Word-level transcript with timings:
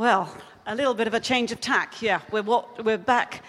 Well, 0.00 0.34
a 0.66 0.74
little 0.74 0.94
bit 0.94 1.08
of 1.08 1.12
a 1.12 1.20
change 1.20 1.52
of 1.52 1.60
tack. 1.60 2.00
Yeah, 2.00 2.22
we're, 2.30 2.40
what, 2.40 2.82
we're 2.82 2.96
back 2.96 3.44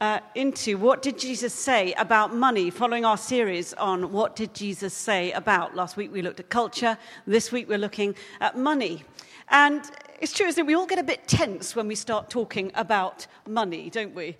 uh, 0.00 0.20
into 0.34 0.78
what 0.78 1.02
did 1.02 1.18
Jesus 1.18 1.52
say 1.52 1.92
about 1.92 2.34
money, 2.34 2.70
following 2.70 3.04
our 3.04 3.18
series 3.18 3.74
on 3.74 4.10
what 4.10 4.34
did 4.34 4.54
Jesus 4.54 4.94
say 4.94 5.30
about. 5.32 5.76
Last 5.76 5.98
week 5.98 6.10
we 6.10 6.22
looked 6.22 6.40
at 6.40 6.48
culture. 6.48 6.96
This 7.26 7.52
week 7.52 7.68
we're 7.68 7.76
looking 7.76 8.14
at 8.40 8.56
money. 8.56 9.04
And 9.50 9.82
it's 10.20 10.32
true, 10.32 10.46
isn't 10.46 10.60
it? 10.60 10.66
We 10.66 10.74
all 10.74 10.86
get 10.86 10.98
a 10.98 11.02
bit 11.02 11.26
tense 11.26 11.74
when 11.74 11.88
we 11.88 11.94
start 11.94 12.28
talking 12.28 12.70
about 12.74 13.26
money, 13.48 13.88
don't 13.88 14.14
we? 14.14 14.36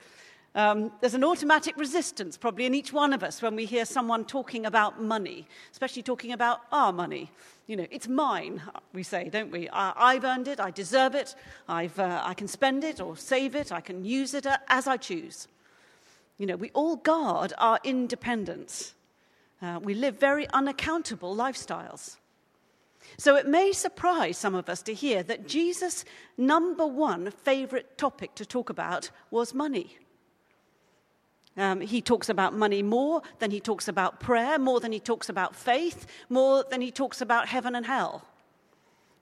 Um, 0.55 0.93
there's 1.01 1.15
an 1.15 1.25
automatic 1.25 1.77
resistance, 1.79 2.37
probably, 2.37 2.67
in 2.67 2.75
each 2.75 2.93
one 2.93 3.15
of 3.15 3.23
us 3.23 3.41
when 3.41 3.57
we 3.57 3.65
hear 3.65 3.87
someone 3.87 4.25
talking 4.27 4.67
about 4.67 5.01
money, 5.01 5.47
especially 5.73 6.03
talking 6.03 6.33
about 6.33 6.61
our 6.71 6.93
money. 6.93 7.31
You 7.67 7.77
know, 7.77 7.87
it's 7.91 8.09
mine, 8.09 8.61
we 8.93 9.03
say, 9.03 9.31
don't 9.31 9.51
we? 9.51 9.71
I, 9.73 10.15
have 10.15 10.25
earned 10.25 10.49
it, 10.49 10.61
I 10.61 10.71
deserve 10.71 11.15
it, 11.15 11.35
I've, 11.69 11.99
uh, 11.99 12.21
I 12.25 12.35
can 12.35 12.49
spend 12.49 12.85
it 12.85 13.01
or 13.01 13.17
save 13.17 13.55
it, 13.55 13.73
I 13.73 13.81
can 13.81 14.05
use 14.05 14.35
it 14.35 14.45
uh, 14.45 14.59
as 14.69 14.87
I 14.87 14.99
choose. 14.99 15.49
You 16.37 16.47
know, 16.47 16.57
we 16.57 16.71
all 16.75 16.97
guard 16.97 17.53
our 17.57 17.79
independence. 17.85 18.95
Uh, 19.63 19.79
we 19.83 19.95
live 19.95 20.19
very 20.19 20.49
unaccountable 20.51 21.35
lifestyles. 21.35 22.17
So 23.17 23.37
it 23.37 23.47
may 23.47 23.73
surprise 23.73 24.37
some 24.37 24.55
of 24.55 24.69
us 24.69 24.83
to 24.83 24.95
hear 24.95 25.23
that 25.25 25.47
Jesus' 25.47 26.05
number 26.37 26.87
one 26.87 27.31
favorite 27.31 27.97
topic 27.99 28.35
to 28.37 28.47
talk 28.47 28.71
about 28.71 29.11
was 29.31 29.55
money. 29.55 29.99
Um, 31.57 31.81
he 31.81 32.01
talks 32.01 32.29
about 32.29 32.55
money 32.55 32.83
more 32.83 33.23
than 33.39 33.51
he 33.51 33.61
talks 33.61 33.89
about 33.89 34.21
prayer, 34.21 34.59
more 34.59 34.81
than 34.81 34.93
he 34.93 35.01
talks 35.01 35.29
about 35.29 35.57
faith, 35.57 36.07
more 36.29 36.65
than 36.71 36.81
he 36.81 36.91
talks 36.91 37.21
about 37.21 37.49
heaven 37.49 37.75
and 37.75 37.87
hell. 37.87 38.25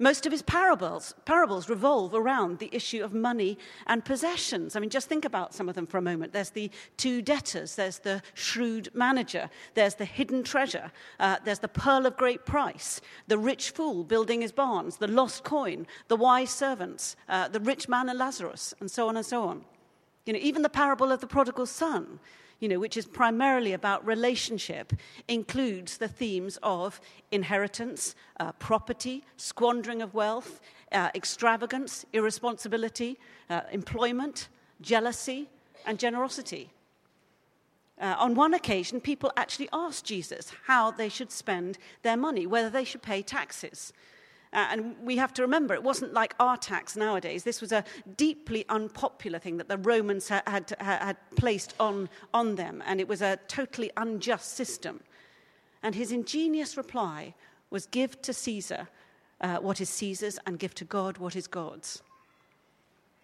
Most 0.01 0.27
of 0.27 0.33
his 0.33 0.43
parables, 0.43 1.13
parables 1.25 1.69
revolve 1.69 2.15
around 2.15 2.61
the 2.61 2.71
issue 2.73 3.03
of 3.03 3.13
money 3.13 3.59
and 3.89 4.05
possessions. 4.05 4.77
I 4.77 4.81
mean, 4.81 4.91
just 4.91 5.09
think 5.09 5.25
about 5.25 5.55
some 5.55 5.69
of 5.69 5.75
them 5.75 5.87
for 5.87 5.99
a 5.99 6.03
moment. 6.03 6.33
There's 6.33 6.51
the 6.51 6.71
two 6.97 7.21
debtors, 7.21 7.75
there's 7.75 7.99
the 7.99 8.23
shrewd 8.35 8.91
manager, 8.95 9.51
there's 9.75 9.97
the 9.97 10.05
hidden 10.05 10.45
treasure, 10.45 10.93
uh, 11.19 11.39
there's 11.45 11.59
the 11.59 11.69
pearl 11.69 12.07
of 12.07 12.17
great 12.17 12.47
price, 12.47 13.01
the 13.27 13.39
rich 13.39 13.71
fool 13.71 14.05
building 14.05 14.41
his 14.41 14.53
barns, 14.53 14.99
the 14.99 15.09
lost 15.09 15.43
coin, 15.43 15.85
the 16.07 16.17
wise 16.17 16.51
servants, 16.51 17.17
uh, 17.29 17.49
the 17.49 17.61
rich 17.61 17.89
man 17.89 18.09
and 18.09 18.19
Lazarus, 18.21 18.75
and 18.79 18.89
so 18.89 19.09
on 19.09 19.17
and 19.17 19.27
so 19.27 19.49
on. 19.49 19.65
You 20.27 20.33
know, 20.33 20.39
even 20.41 20.63
the 20.63 20.69
parable 20.69 21.11
of 21.11 21.21
the 21.21 21.27
prodigal 21.27 21.67
son, 21.67 22.21
you 22.61 22.69
know, 22.69 22.79
which 22.79 22.97
is 22.97 23.07
primarily 23.07 23.73
about 23.73 24.05
relationship, 24.07 24.93
includes 25.29 25.99
the 25.99 26.09
themes 26.09 26.59
of 26.63 27.01
inheritance, 27.31 28.15
uh, 28.41 28.53
property, 28.53 29.25
squandering 29.37 30.03
of 30.03 30.15
wealth, 30.15 30.61
uh, 30.93 31.11
extravagance, 31.15 32.05
irresponsibility, 32.13 33.19
uh, 33.51 33.61
employment, 33.71 34.49
jealousy, 34.81 35.49
and 35.87 35.99
generosity. 35.99 36.71
Uh, 38.01 38.15
on 38.19 38.35
one 38.35 38.55
occasion, 38.55 39.01
people 39.01 39.33
actually 39.37 39.69
asked 39.73 40.05
Jesus 40.05 40.53
how 40.67 40.91
they 40.91 41.09
should 41.09 41.33
spend 41.33 41.79
their 42.03 42.17
money, 42.17 42.47
whether 42.47 42.71
they 42.71 42.85
should 42.85 43.03
pay 43.03 43.23
taxes. 43.23 43.93
Uh, 44.53 44.69
and 44.71 44.97
we 45.03 45.17
have 45.17 45.33
to 45.35 45.43
remember, 45.43 45.75
it 45.75 45.83
wasn't 45.83 46.13
like 46.15 46.35
our 46.41 46.57
tax 46.57 46.97
nowadays. 46.97 47.45
This 47.45 47.61
was 47.61 47.73
a 47.73 47.85
deeply 48.17 48.65
unpopular 48.69 49.39
thing 49.39 49.59
that 49.59 49.69
the 49.69 49.79
Romans 49.79 50.29
had, 50.29 50.75
had, 50.81 51.17
placed 51.37 51.75
on, 51.79 52.09
on 52.33 52.55
them, 52.55 52.83
and 52.87 53.01
it 53.01 53.09
was 53.09 53.21
a 53.21 53.39
totally 53.49 53.91
unjust 53.97 54.55
system. 54.55 55.01
And 55.83 55.95
his 55.95 56.13
ingenious 56.13 56.77
reply 56.77 57.35
was 57.71 57.87
give 57.87 58.21
to 58.23 58.33
Caesar 58.33 58.89
uh, 59.41 59.59
what 59.59 59.81
is 59.81 59.89
Caesar's 59.91 60.39
and 60.47 60.59
give 60.59 60.75
to 60.75 60.85
God 60.85 61.19
what 61.19 61.37
is 61.37 61.47
God's. 61.47 62.03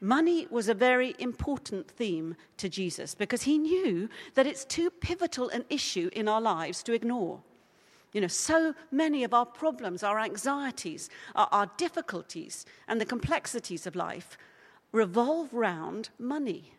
Money 0.00 0.46
was 0.50 0.68
a 0.68 0.74
very 0.74 1.14
important 1.18 1.90
theme 1.90 2.36
to 2.58 2.68
Jesus 2.68 3.14
because 3.14 3.42
he 3.42 3.58
knew 3.58 4.08
that 4.34 4.46
it's 4.46 4.64
too 4.64 4.90
pivotal 4.90 5.48
an 5.48 5.64
issue 5.70 6.10
in 6.12 6.28
our 6.28 6.40
lives 6.40 6.82
to 6.82 6.92
ignore. 6.92 7.40
You 8.14 8.20
know, 8.20 8.28
so 8.28 8.75
many 8.91 9.25
of 9.25 9.34
our 9.34 9.44
problems, 9.44 10.02
our 10.02 10.20
anxieties, 10.20 11.10
our, 11.34 11.48
our 11.50 11.70
difficulties, 11.76 12.64
and 12.88 13.00
the 13.00 13.04
complexities 13.04 13.86
of 13.86 13.97
life 13.97 14.38
revolve 14.92 15.52
around 15.52 16.10
money. 16.19 16.72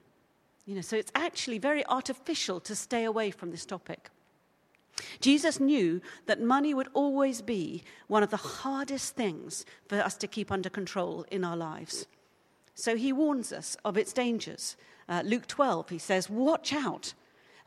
You 0.66 0.75
know, 0.75 0.81
so 0.81 0.96
it's 0.96 1.12
actually 1.13 1.59
very 1.59 1.85
artificial 1.88 2.59
to 2.62 2.73
stay 2.73 3.03
away 3.03 3.31
from 3.31 3.51
this 3.51 3.66
topic. 3.66 4.09
Jesus 5.19 5.59
knew 5.59 6.01
that 6.25 6.41
money 6.41 6.73
would 6.73 6.88
always 6.94 7.41
be 7.41 7.84
one 8.07 8.23
of 8.23 8.29
the 8.29 8.38
hardest 8.38 9.16
things 9.16 9.66
for 9.88 10.00
us 10.00 10.16
to 10.16 10.28
keep 10.28 10.53
under 10.53 10.69
control 10.69 11.25
in 11.29 11.44
our 11.44 11.57
lives. 11.57 12.07
So 12.75 12.96
he 12.96 13.12
warns 13.12 13.52
us 13.52 13.75
of 13.84 13.97
its 13.97 14.13
dangers. 14.13 14.78
Uh, 15.09 15.22
Luke 15.25 15.47
12, 15.47 15.90
he 15.90 15.97
says, 15.97 16.29
Watch 16.29 16.72
out 16.72 17.13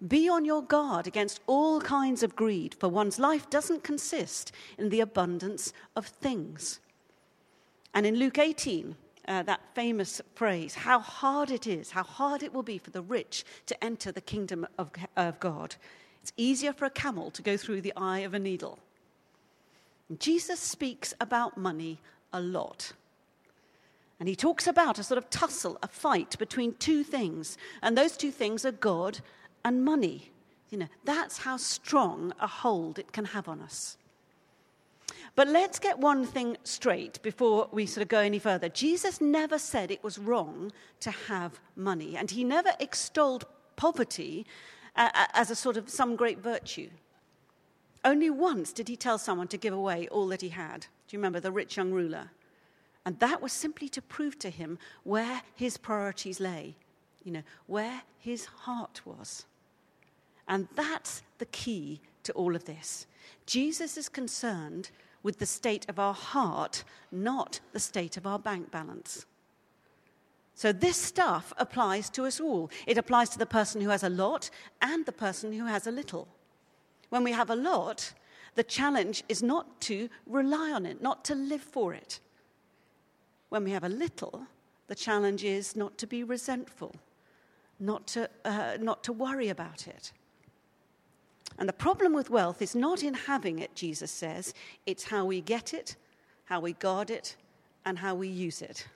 be 0.07 0.29
on 0.29 0.45
your 0.45 0.63
guard 0.63 1.07
against 1.07 1.41
all 1.47 1.81
kinds 1.81 2.23
of 2.23 2.37
greed, 2.37 2.77
for 2.79 2.89
one's 2.89 3.19
life 3.19 3.51
doesn't 3.51 3.83
consist 3.83 4.53
in 4.77 4.91
the 4.91 5.01
abundance 5.01 5.73
of 5.97 6.07
things. 6.07 6.79
And 7.95 8.07
in 8.07 8.17
Luke 8.17 8.39
18, 8.39 8.95
uh, 9.27 9.43
that 9.43 9.61
famous 9.75 10.21
phrase, 10.35 10.75
how 10.75 11.01
hard 11.01 11.51
it 11.51 11.67
is, 11.67 11.91
how 11.91 12.05
hard 12.05 12.43
it 12.43 12.55
will 12.55 12.63
be 12.63 12.79
for 12.79 12.91
the 12.91 13.03
rich 13.03 13.45
to 13.67 13.85
enter 13.85 14.13
the 14.13 14.21
kingdom 14.21 14.67
of, 14.79 14.91
of 15.17 15.41
God. 15.41 15.75
It's 16.23 16.33
easier 16.37 16.73
for 16.73 16.85
a 16.85 16.91
camel 16.91 17.31
to 17.33 17.43
go 17.43 17.57
through 17.57 17.81
the 17.81 17.93
eye 17.97 18.21
of 18.21 18.35
a 18.35 18.39
needle. 18.39 18.79
Jesus 20.19 20.61
speaks 20.61 21.13
about 21.21 21.59
money 21.59 21.99
a 22.33 22.41
lot. 22.41 22.93
And 24.21 24.29
he 24.29 24.35
talks 24.35 24.67
about 24.67 24.99
a 24.99 25.05
sort 25.05 25.19
of 25.19 25.31
tussle, 25.31 25.79
a 25.83 25.89
fight 25.89 26.39
between 26.39 26.75
two 26.75 27.05
things. 27.05 27.57
And 27.83 27.97
those 27.97 28.17
two 28.17 28.31
things 28.31 28.65
are 28.65 28.73
God 28.73 29.21
and 29.65 29.85
money. 29.85 30.31
You 30.71 30.79
know, 30.79 30.89
that's 31.05 31.39
how 31.39 31.57
strong 31.57 32.33
a 32.41 32.47
hold 32.47 32.99
it 32.99 33.13
can 33.13 33.27
have 33.27 33.49
on 33.49 33.61
us. 33.61 33.97
But 35.35 35.49
let's 35.49 35.79
get 35.79 35.99
one 35.99 36.27
thing 36.27 36.57
straight 36.65 37.23
before 37.23 37.69
we 37.71 37.87
sort 37.87 38.03
of 38.03 38.09
go 38.09 38.19
any 38.19 38.39
further. 38.39 38.69
Jesus 38.69 39.21
never 39.21 39.59
said 39.59 39.91
it 39.91 40.03
was 40.03 40.19
wrong 40.19 40.73
to 41.01 41.11
have 41.11 41.61
money, 41.77 42.17
and 42.17 42.31
he 42.31 42.43
never 42.43 42.71
extolled 42.81 43.47
poverty 43.77 44.47
uh, 44.97 45.11
uh, 45.15 45.27
as 45.35 45.51
a 45.51 45.55
sort 45.55 45.77
of 45.77 45.89
some 45.89 46.17
great 46.17 46.41
virtue. 46.41 46.91
Only 48.05 48.31
once 48.31 48.73
did 48.73 48.89
he 48.89 48.97
tell 48.97 49.19
someone 49.19 49.49
to 49.49 49.57
give 49.57 49.73
away 49.73 50.09
all 50.09 50.27
that 50.29 50.41
he 50.41 50.49
had. 50.49 50.81
Do 50.81 51.17
you 51.17 51.19
remember 51.19 51.41
the 51.41 51.53
rich 51.53 51.77
young 51.77 51.93
ruler? 51.93 52.31
And 53.07 53.19
that 53.21 53.41
was 53.41 53.53
simply 53.53 53.89
to 53.91 54.03
prove 54.03 54.39
to 54.41 54.51
him 54.51 54.79
where 55.05 55.43
his 55.55 55.77
priorities 55.77 56.41
lay, 56.41 56.77
you 57.29 57.35
know, 57.35 57.43
where 57.67 58.01
his 58.17 58.47
heart 58.47 59.03
was. 59.05 59.45
And 60.49 60.67
that's 60.75 61.23
the 61.37 61.45
key 61.45 62.01
to 62.23 62.33
all 62.33 62.57
of 62.57 62.65
this. 62.65 63.07
Jesus 63.45 63.99
is 63.99 64.09
concerned 64.09 64.91
with 65.23 65.39
the 65.39 65.45
state 65.45 65.85
of 65.91 65.99
our 65.99 66.15
heart, 66.15 66.85
not 67.13 67.61
the 67.75 67.81
state 67.81 68.17
of 68.17 68.27
our 68.27 68.39
bank 68.39 68.71
balance. 68.71 69.27
So, 70.55 70.73
this 70.73 70.97
stuff 70.97 71.53
applies 71.59 72.09
to 72.11 72.25
us 72.25 72.41
all. 72.41 72.71
It 72.87 72.97
applies 72.97 73.29
to 73.31 73.39
the 73.39 73.45
person 73.45 73.83
who 73.83 73.91
has 73.91 74.03
a 74.03 74.09
lot 74.09 74.49
and 74.81 75.05
the 75.05 75.13
person 75.13 75.53
who 75.53 75.67
has 75.67 75.87
a 75.87 75.93
little. 75.93 76.29
When 77.11 77.25
we 77.25 77.33
have 77.33 77.51
a 77.51 77.57
lot, 77.57 78.15
the 78.55 78.65
challenge 78.65 79.23
is 79.29 79.43
not 79.43 79.83
to 79.83 80.09
rely 80.27 80.73
on 80.73 80.87
it, 80.87 81.03
not 81.03 81.27
to 81.27 81.35
live 81.35 81.63
for 81.63 81.93
it. 81.93 82.21
When 83.51 83.65
we 83.65 83.73
have 83.73 83.85
a 83.85 83.91
little, 83.91 84.47
the 84.87 84.95
challenge 84.95 85.45
is 85.45 85.77
not 85.77 85.99
to 85.99 86.07
be 86.07 86.25
resentful, 86.25 86.95
not 87.81 88.07
to, 88.09 88.29
uh, 88.45 88.77
not 88.81 89.05
to 89.05 89.13
worry 89.13 89.49
about 89.49 89.87
it. 89.87 90.13
And 91.59 91.69
the 91.69 91.73
problem 91.73 92.13
with 92.13 92.31
wealth 92.31 92.63
is 92.63 92.75
not 92.75 93.03
in 93.03 93.15
having 93.15 93.59
it, 93.59 93.75
Jesus 93.75 94.11
says, 94.11 94.55
it's 94.87 95.05
how 95.05 95.25
we 95.25 95.41
get 95.41 95.75
it, 95.75 95.97
how 96.45 96.61
we 96.61 96.73
guard 96.75 97.11
it, 97.11 97.37
and 97.85 97.99
how 97.99 98.15
we 98.15 98.29
use 98.29 98.63
it. 98.63 98.87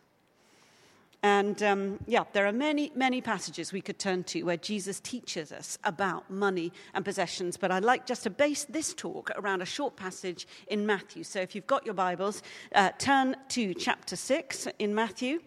And 1.24 1.62
um, 1.62 2.00
yeah, 2.06 2.24
there 2.32 2.46
are 2.46 2.52
many, 2.52 2.90
many 2.96 3.20
passages 3.20 3.72
we 3.72 3.80
could 3.80 3.98
turn 3.98 4.24
to 4.24 4.42
where 4.42 4.56
Jesus 4.56 4.98
teaches 4.98 5.52
us 5.52 5.78
about 5.84 6.28
money 6.28 6.72
and 6.94 7.04
possessions, 7.04 7.56
but 7.56 7.70
I'd 7.70 7.84
like 7.84 8.06
just 8.06 8.24
to 8.24 8.30
base 8.30 8.64
this 8.64 8.92
talk 8.92 9.30
around 9.36 9.62
a 9.62 9.66
short 9.66 9.96
passage 9.96 10.48
in 10.66 10.84
Matthew. 10.84 11.22
So 11.22 11.40
if 11.40 11.54
you've 11.54 11.66
got 11.66 11.84
your 11.84 11.94
Bibles, 11.94 12.42
uh, 12.74 12.90
turn 12.98 13.36
to 13.50 13.72
chapter 13.74 14.16
6 14.16 14.68
in 14.80 14.94
Matthew. 14.94 15.40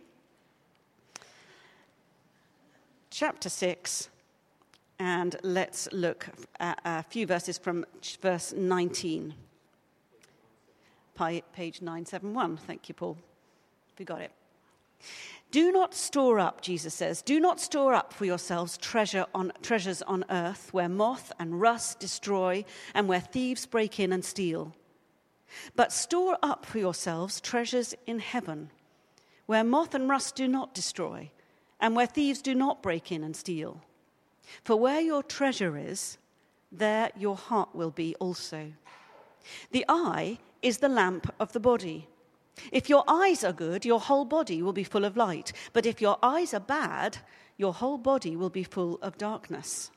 Chapter 3.17 3.47
6 3.47 4.09
and 5.00 5.38
let's 5.41 5.88
look 5.94 6.27
at 6.59 6.81
a 6.83 7.01
few 7.01 7.25
verses 7.25 7.57
from 7.57 7.85
verse 8.21 8.51
19. 8.51 9.33
Page 11.15 11.81
971. 11.81 12.57
Thank 12.57 12.89
you, 12.89 12.94
Paul. 12.94 13.17
We 13.97 14.03
got 14.03 14.19
it. 14.19 14.33
Do 15.50 15.71
not 15.71 15.94
store 15.94 16.39
up, 16.39 16.59
Jesus 16.59 16.94
says, 16.94 17.21
do 17.21 17.39
not 17.39 17.62
store 17.62 17.94
up 17.94 18.12
for 18.12 18.25
yourselves 18.25 18.75
treasure 18.75 19.25
on, 19.33 19.53
treasures 19.62 20.01
on 20.01 20.25
earth 20.29 20.73
where 20.73 20.89
moth 20.89 21.31
and 21.39 21.62
rust 21.62 22.01
destroy 22.01 22.65
and 22.94 23.07
where 23.07 23.21
thieves 23.21 23.65
break 23.65 23.97
in 23.97 24.12
and 24.12 24.25
steal. 24.25 24.75
But 25.77 25.94
store 25.94 26.38
up 26.44 26.65
for 26.65 26.79
yourselves 26.79 27.39
treasures 27.39 27.95
in 28.06 28.19
heaven 28.19 28.71
where 29.45 29.63
moth 29.63 29.95
and 29.95 30.09
rust 30.09 30.35
do 30.35 30.50
not 30.50 30.73
destroy 30.73 31.31
and 31.86 31.96
where 31.96 32.08
thieves 32.08 32.42
do 32.42 32.56
not 32.56 32.82
break 32.82 33.12
in 33.12 33.24
and 33.24 33.36
steal. 33.36 33.80
For 34.64 34.76
where 34.76 35.02
your 35.02 35.22
treasure 35.22 35.78
is, 35.78 36.18
there 36.72 37.12
your 37.16 37.36
heart 37.36 37.76
will 37.76 37.92
be 37.92 38.16
also. 38.16 38.72
The 39.70 39.86
eye 39.88 40.40
is 40.64 40.80
the 40.80 40.90
lamp 40.90 41.32
of 41.40 41.54
the 41.54 41.60
body. 41.60 42.08
If 42.72 42.90
your 42.90 43.04
eyes 43.08 43.44
are 43.44 43.54
good, 43.54 43.86
your 43.86 44.00
whole 44.00 44.26
body 44.26 44.64
will 44.64 44.74
be 44.74 44.84
full 44.84 45.06
of 45.06 45.16
light. 45.16 45.54
But 45.74 45.86
if 45.86 46.02
your 46.02 46.18
eyes 46.24 46.56
are 46.56 46.60
bad, 46.60 47.20
your 47.56 47.72
whole 47.72 48.00
body 48.00 48.36
will 48.36 48.50
be 48.50 48.64
full 48.64 48.98
of 49.04 49.20
darkness. 49.20 49.92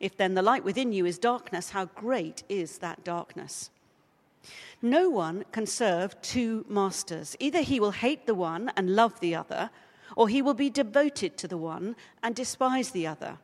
If 0.00 0.16
then 0.16 0.34
the 0.34 0.42
light 0.42 0.64
within 0.64 0.92
you 0.92 1.06
is 1.06 1.16
darkness, 1.16 1.70
how 1.70 1.84
great 1.84 2.42
is 2.48 2.78
that 2.78 3.04
darkness? 3.04 3.70
No 4.82 5.08
one 5.08 5.44
can 5.52 5.66
serve 5.66 6.20
two 6.22 6.66
masters. 6.68 7.36
Either 7.38 7.60
he 7.60 7.78
will 7.78 7.92
hate 7.92 8.26
the 8.26 8.34
one 8.34 8.72
and 8.76 8.96
love 8.96 9.20
the 9.20 9.36
other, 9.36 9.70
or 10.16 10.28
he 10.28 10.42
will 10.42 10.54
be 10.54 10.70
devoted 10.70 11.36
to 11.38 11.48
the 11.48 11.56
one 11.56 11.96
and 12.22 12.34
despise 12.34 12.90
the 12.90 13.06
other. 13.06 13.38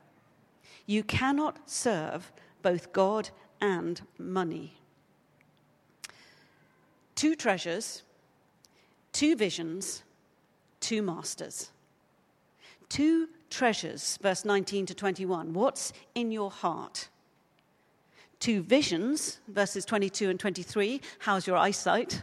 You 0.87 1.03
cannot 1.03 1.69
serve 1.69 2.33
both 2.63 2.93
God 2.93 3.31
and 3.61 4.01
money. 4.19 4.79
Two 7.15 7.35
treasures 7.35 8.03
two 9.17 9.35
visions, 9.35 10.03
two 10.81 11.01
masters. 11.01 11.71
Two 12.91 13.29
treasures, 13.49 14.19
verse 14.21 14.45
19 14.45 14.85
to 14.85 14.95
21. 14.95 15.55
What's 15.55 15.95
in 16.15 16.31
your 16.31 16.51
heart? 16.51 17.09
Two 18.41 18.63
visions, 18.63 19.39
verses 19.49 19.87
22 19.87 20.29
and 20.29 20.39
23. 20.39 21.01
How's 21.21 21.47
your 21.47 21.57
eyesight? 21.57 22.21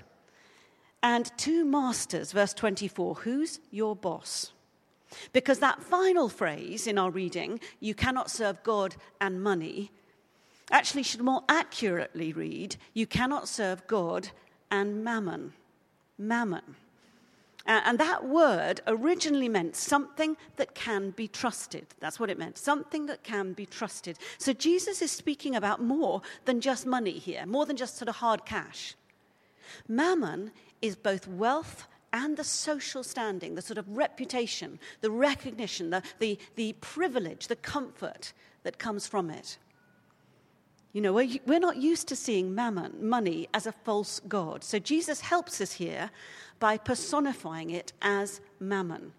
And 1.04 1.30
two 1.38 1.66
masters, 1.66 2.32
verse 2.32 2.54
24. 2.54 3.16
Who's 3.16 3.60
your 3.70 3.96
boss? 3.96 4.54
Because 5.34 5.60
that 5.60 5.84
final 5.84 6.30
phrase 6.30 6.88
in 6.88 6.98
our 6.98 7.12
reading, 7.12 7.60
you 7.80 7.94
cannot 7.94 8.32
serve 8.32 8.64
God 8.64 8.96
and 9.22 9.44
money, 9.44 9.92
actually 10.72 11.04
should 11.04 11.22
more 11.22 11.44
accurately 11.50 12.34
read, 12.34 12.78
you 12.94 13.06
cannot 13.06 13.48
serve 13.48 13.86
God 13.86 14.30
and 14.72 15.04
mammon. 15.04 15.54
Mammon. 16.18 16.76
And 17.66 17.98
that 18.00 18.26
word 18.28 18.82
originally 18.88 19.48
meant 19.48 19.76
something 19.76 20.36
that 20.58 20.76
can 20.76 21.12
be 21.12 21.30
trusted. 21.30 21.86
That's 22.00 22.20
what 22.20 22.30
it 22.30 22.38
meant, 22.38 22.58
something 22.58 23.06
that 23.06 23.24
can 23.24 23.54
be 23.54 23.66
trusted. 23.66 24.18
So 24.38 24.52
Jesus 24.52 25.02
is 25.02 25.12
speaking 25.12 25.56
about 25.56 25.82
more 25.82 26.22
than 26.44 26.60
just 26.60 26.86
money 26.86 27.18
here, 27.20 27.46
more 27.46 27.66
than 27.66 27.78
just 27.78 27.98
sort 27.98 28.10
of 28.10 28.16
hard 28.16 28.46
cash. 28.46 28.96
Mammon 29.88 30.52
is 30.84 30.96
both 30.98 31.28
wealth 31.28 31.88
and 32.12 32.38
the 32.38 32.44
social 32.44 33.04
standing, 33.04 33.56
the 33.56 33.62
sort 33.62 33.80
of 33.80 33.98
reputation, 33.98 34.78
the 35.02 35.10
recognition, 35.10 35.90
the, 35.90 36.04
the, 36.20 36.38
the 36.56 36.74
privilege, 36.74 37.48
the 37.48 37.56
comfort 37.56 38.34
that 38.62 38.78
comes 38.78 39.08
from 39.08 39.32
it. 39.32 39.58
You 40.92 41.02
know, 41.02 41.14
we're, 41.14 41.40
we're 41.48 41.60
not 41.60 41.78
used 41.78 42.08
to 42.10 42.16
seeing 42.16 42.54
mammon, 42.54 43.10
money, 43.10 43.48
as 43.54 43.66
a 43.66 43.72
false 43.72 44.20
god. 44.28 44.64
So 44.64 44.78
Jesus 44.78 45.22
helps 45.22 45.60
us 45.60 45.72
here 45.72 46.12
by 46.60 46.78
personifying 46.78 47.72
it 47.72 47.94
as 48.04 48.42
mammon. 48.60 49.14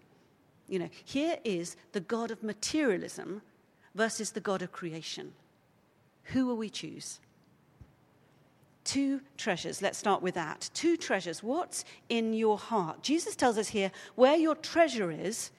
You 0.69 0.79
know, 0.79 0.89
here 1.03 1.37
is 1.43 1.75
the 1.91 1.99
God 1.99 2.31
of 2.31 2.43
materialism 2.43 3.41
versus 3.93 4.31
the 4.31 4.39
God 4.39 4.61
of 4.61 4.71
creation. 4.71 5.33
Who 6.25 6.45
will 6.45 6.57
we 6.57 6.69
choose? 6.69 7.19
Two 8.85 9.19
treasures. 9.35 9.81
Let's 9.81 9.97
start 9.97 10.21
with 10.21 10.35
that. 10.35 10.69
Two 10.73 10.95
treasures. 10.95 11.41
What's 11.43 11.83
in 12.07 12.33
your 12.33 12.57
heart? 12.57 13.01
Jesus 13.01 13.35
tells 13.35 13.57
us 13.57 13.67
here 13.67 13.91
where 14.13 14.37
your 14.37 14.55
treasure 14.55 15.11
is, 15.11 15.51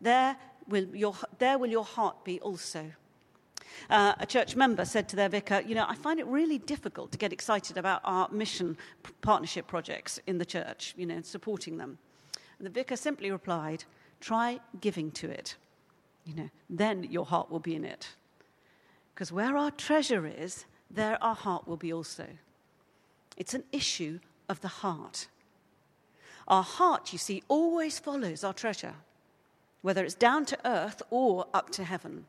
there 0.00 0.36
will 0.68 0.84
your, 0.94 1.14
there 1.38 1.58
will 1.58 1.70
your 1.70 1.84
heart 1.84 2.24
be 2.24 2.38
also. 2.40 2.92
Uh, 3.88 4.14
a 4.20 4.26
church 4.26 4.54
member 4.54 4.84
said 4.84 5.08
to 5.08 5.16
their 5.16 5.30
vicar, 5.30 5.62
You 5.66 5.74
know, 5.74 5.86
I 5.88 5.94
find 5.94 6.20
it 6.20 6.26
really 6.26 6.58
difficult 6.58 7.10
to 7.12 7.18
get 7.18 7.32
excited 7.32 7.78
about 7.78 8.02
our 8.04 8.28
mission 8.30 8.76
partnership 9.22 9.66
projects 9.66 10.20
in 10.26 10.36
the 10.36 10.44
church, 10.44 10.94
you 10.96 11.06
know, 11.06 11.22
supporting 11.22 11.78
them. 11.78 11.98
And 12.58 12.66
the 12.66 12.70
vicar 12.70 12.96
simply 12.96 13.30
replied, 13.30 13.84
Try 14.20 14.60
giving 14.80 15.10
to 15.12 15.30
it. 15.30 15.56
You 16.26 16.34
know, 16.34 16.50
then 16.70 17.04
your 17.04 17.24
heart 17.24 17.50
will 17.50 17.60
be 17.60 17.74
in 17.74 17.84
it. 17.84 18.08
Because 19.14 19.32
where 19.32 19.56
our 19.56 19.70
treasure 19.70 20.26
is, 20.26 20.66
there 20.90 21.22
our 21.22 21.34
heart 21.34 21.66
will 21.66 21.76
be 21.76 21.92
also. 21.92 22.26
It's 23.36 23.54
an 23.54 23.64
issue 23.72 24.20
of 24.48 24.60
the 24.60 24.68
heart. 24.68 25.28
Our 26.46 26.62
heart, 26.62 27.12
you 27.12 27.18
see, 27.18 27.42
always 27.48 27.98
follows 27.98 28.44
our 28.44 28.52
treasure, 28.52 28.94
whether 29.82 30.04
it's 30.04 30.14
down 30.14 30.44
to 30.46 30.58
earth 30.64 31.02
or 31.10 31.46
up 31.54 31.70
to 31.70 31.84
heaven. 31.84 32.26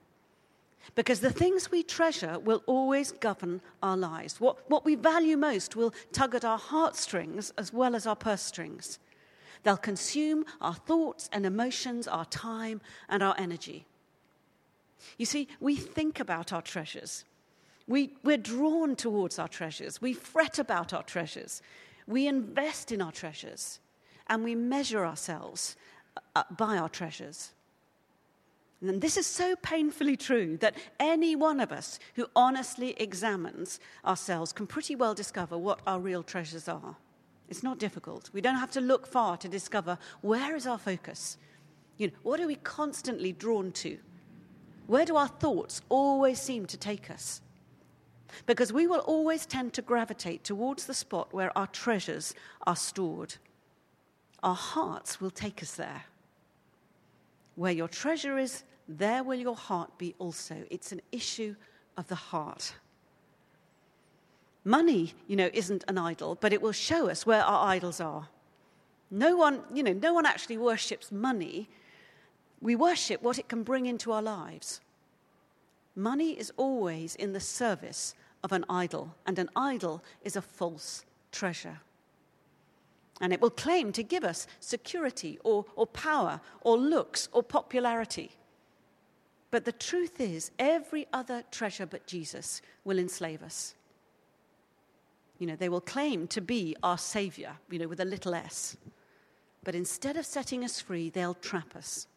Because 0.94 1.19
the 1.19 1.31
things 1.31 1.72
we 1.72 1.84
treasure 1.84 2.38
will 2.40 2.63
always 2.68 3.12
govern 3.12 3.62
our 3.81 3.98
lives. 3.98 4.40
What, 4.40 4.69
what 4.69 4.86
we 4.86 4.96
value 4.96 5.36
most 5.36 5.75
will 5.75 5.94
tug 6.12 6.36
at 6.36 6.46
our 6.46 6.60
heartstrings 6.60 7.52
as 7.57 7.74
well 7.74 7.96
as 7.96 8.06
our 8.06 8.16
purse 8.16 8.44
strings. 8.44 9.00
They'll 9.63 9.78
consume 9.78 10.46
our 10.62 10.75
thoughts 10.75 11.28
and 11.34 11.46
emotions, 11.46 12.07
our 12.07 12.25
time 12.25 12.81
and 13.10 13.24
our 13.24 13.36
energy. 13.38 13.86
You 15.18 15.25
see, 15.25 15.48
we 15.60 15.75
think 15.75 16.19
about 16.19 16.54
our 16.54 16.62
treasures. 16.62 17.25
We, 17.88 18.18
we're 18.24 18.38
drawn 18.38 18.96
towards 18.96 19.38
our 19.38 19.48
treasures. 19.48 20.02
We 20.02 20.14
fret 20.14 20.60
about 20.60 20.94
our 20.94 21.04
treasures. 21.04 21.62
We 22.08 22.28
invest 22.28 22.92
in 22.92 23.02
our 23.02 23.12
treasures. 23.12 23.80
And 24.28 24.44
we 24.44 24.56
measure 24.56 25.06
ourselves 25.06 25.76
uh, 26.36 26.44
by 26.58 26.78
our 26.78 26.90
treasures. 26.90 27.52
And 28.82 29.02
this 29.02 29.18
is 29.18 29.26
so 29.26 29.56
painfully 29.58 30.18
true 30.18 30.58
that 30.58 30.76
any 31.00 31.36
one 31.36 31.60
of 31.60 31.72
us 31.72 32.00
who 32.16 32.28
honestly 32.36 32.92
examines 32.98 33.80
ourselves 34.04 34.52
can 34.52 34.68
pretty 34.68 34.96
well 34.96 35.14
discover 35.14 35.58
what 35.58 35.80
our 35.88 36.00
real 36.00 36.24
treasures 36.24 36.68
are. 36.68 36.96
It's 37.50 37.64
not 37.64 37.78
difficult. 37.78 38.30
We 38.34 38.42
don't 38.42 38.58
have 38.58 38.72
to 38.72 38.81
look 38.81 39.06
far 39.08 39.38
to 39.38 39.48
discover 39.48 39.98
where 40.22 40.56
is 40.56 40.66
our 40.68 40.80
focus. 40.80 41.38
You 41.98 42.08
know, 42.08 42.14
what 42.24 42.40
are 42.40 42.48
we 42.48 42.56
constantly 42.56 43.31
drawn 43.31 43.72
to? 43.74 43.98
Where 44.88 45.06
do 45.06 45.16
our 45.16 45.28
thoughts 45.28 45.81
always 45.90 46.40
seem 46.40 46.66
to 46.68 46.78
take 46.78 47.09
us? 47.09 47.42
Because 48.46 48.74
we 48.74 48.88
will 48.88 49.00
always 49.00 49.46
tend 49.46 49.74
to 49.74 49.82
gravitate 49.82 50.44
towards 50.44 50.86
the 50.86 50.94
spot 50.94 51.34
where 51.34 51.56
our 51.58 51.68
treasures 51.68 52.34
are 52.66 52.76
stored. 52.76 53.36
Our 54.44 54.56
hearts 54.56 55.20
will 55.22 55.32
take 55.32 55.62
us 55.62 55.76
there. 55.76 56.04
Where 57.56 57.72
your 57.72 57.88
treasure 57.88 58.38
is, 58.38 58.64
there 58.88 59.24
will 59.24 59.40
your 59.40 59.56
heart 59.56 59.98
be 59.98 60.14
also. 60.20 60.64
It's 60.70 60.92
an 60.92 61.02
issue 61.12 61.56
of 61.98 62.08
the 62.08 62.16
heart. 62.16 62.74
Money, 64.64 65.14
you 65.28 65.36
know, 65.36 65.50
isn't 65.54 65.84
an 65.88 65.98
idol, 65.98 66.38
but 66.40 66.52
it 66.52 66.62
will 66.62 66.72
show 66.72 67.10
us 67.10 67.26
where 67.26 67.44
our 67.44 67.68
idols 67.68 68.02
are. 68.02 68.28
No 69.12 69.36
one, 69.38 69.62
you 69.74 69.84
know, 69.84 69.94
no 69.94 70.14
one 70.14 70.26
actually 70.26 70.58
worships 70.58 71.12
money. 71.12 71.70
We 72.62 72.76
worship 72.76 73.22
what 73.22 73.38
it 73.38 73.48
can 73.48 73.64
bring 73.64 73.86
into 73.86 74.12
our 74.12 74.22
lives. 74.22 74.82
Money 75.95 76.31
is 76.31 76.52
always 76.57 77.16
in 77.16 77.33
the 77.33 77.40
service 77.40 78.16
of 78.44 78.52
an 78.52 78.66
idol, 78.69 79.16
and 79.25 79.40
an 79.40 79.49
idol 79.56 80.04
is 80.23 80.35
a 80.35 80.42
false 80.42 81.06
treasure. 81.31 81.80
And 83.21 83.31
it 83.31 83.40
will 83.40 83.49
claim 83.49 83.92
to 83.94 84.04
give 84.04 84.23
us 84.23 84.45
security 84.59 85.40
or, 85.44 85.66
or 85.75 85.87
power 85.87 86.42
or 86.61 86.78
looks 86.78 87.30
or 87.31 87.42
popularity. 87.42 88.31
But 89.52 89.64
the 89.64 89.71
truth 89.71 90.19
is, 90.19 90.52
every 90.59 91.07
other 91.14 91.44
treasure 91.49 91.85
but 91.85 92.07
Jesus 92.07 92.61
will 92.83 92.99
enslave 92.99 93.42
us. 93.42 93.73
You 95.40 95.47
know, 95.47 95.56
they 95.56 95.69
will 95.69 95.81
claim 95.81 96.28
to 96.28 96.42
be 96.42 96.75
our 96.83 96.97
savior, 96.97 97.54
you 97.69 97.80
know, 97.80 97.87
with 97.87 98.02
a 98.02 98.06
little 98.06 98.35
s. 98.35 98.75
But 99.64 99.75
instead 99.75 100.18
of 100.18 100.25
setting 100.25 100.64
us 100.64 100.80
free, 100.80 101.09
they'll 101.09 101.33
trap 101.35 101.75
us. 101.75 102.07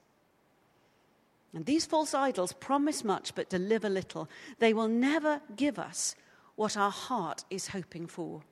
And 1.55 1.65
these 1.65 1.87
false 1.87 2.15
idols 2.15 2.53
promise 2.53 3.05
much 3.05 3.35
but 3.35 3.49
deliver 3.49 3.89
little. 3.89 4.29
They 4.59 4.75
will 4.75 4.89
never 4.89 5.41
give 5.57 5.79
us 5.79 6.15
what 6.57 6.77
our 6.77 6.91
heart 6.91 7.45
is 7.51 7.69
hoping 7.69 8.07
for. 8.07 8.43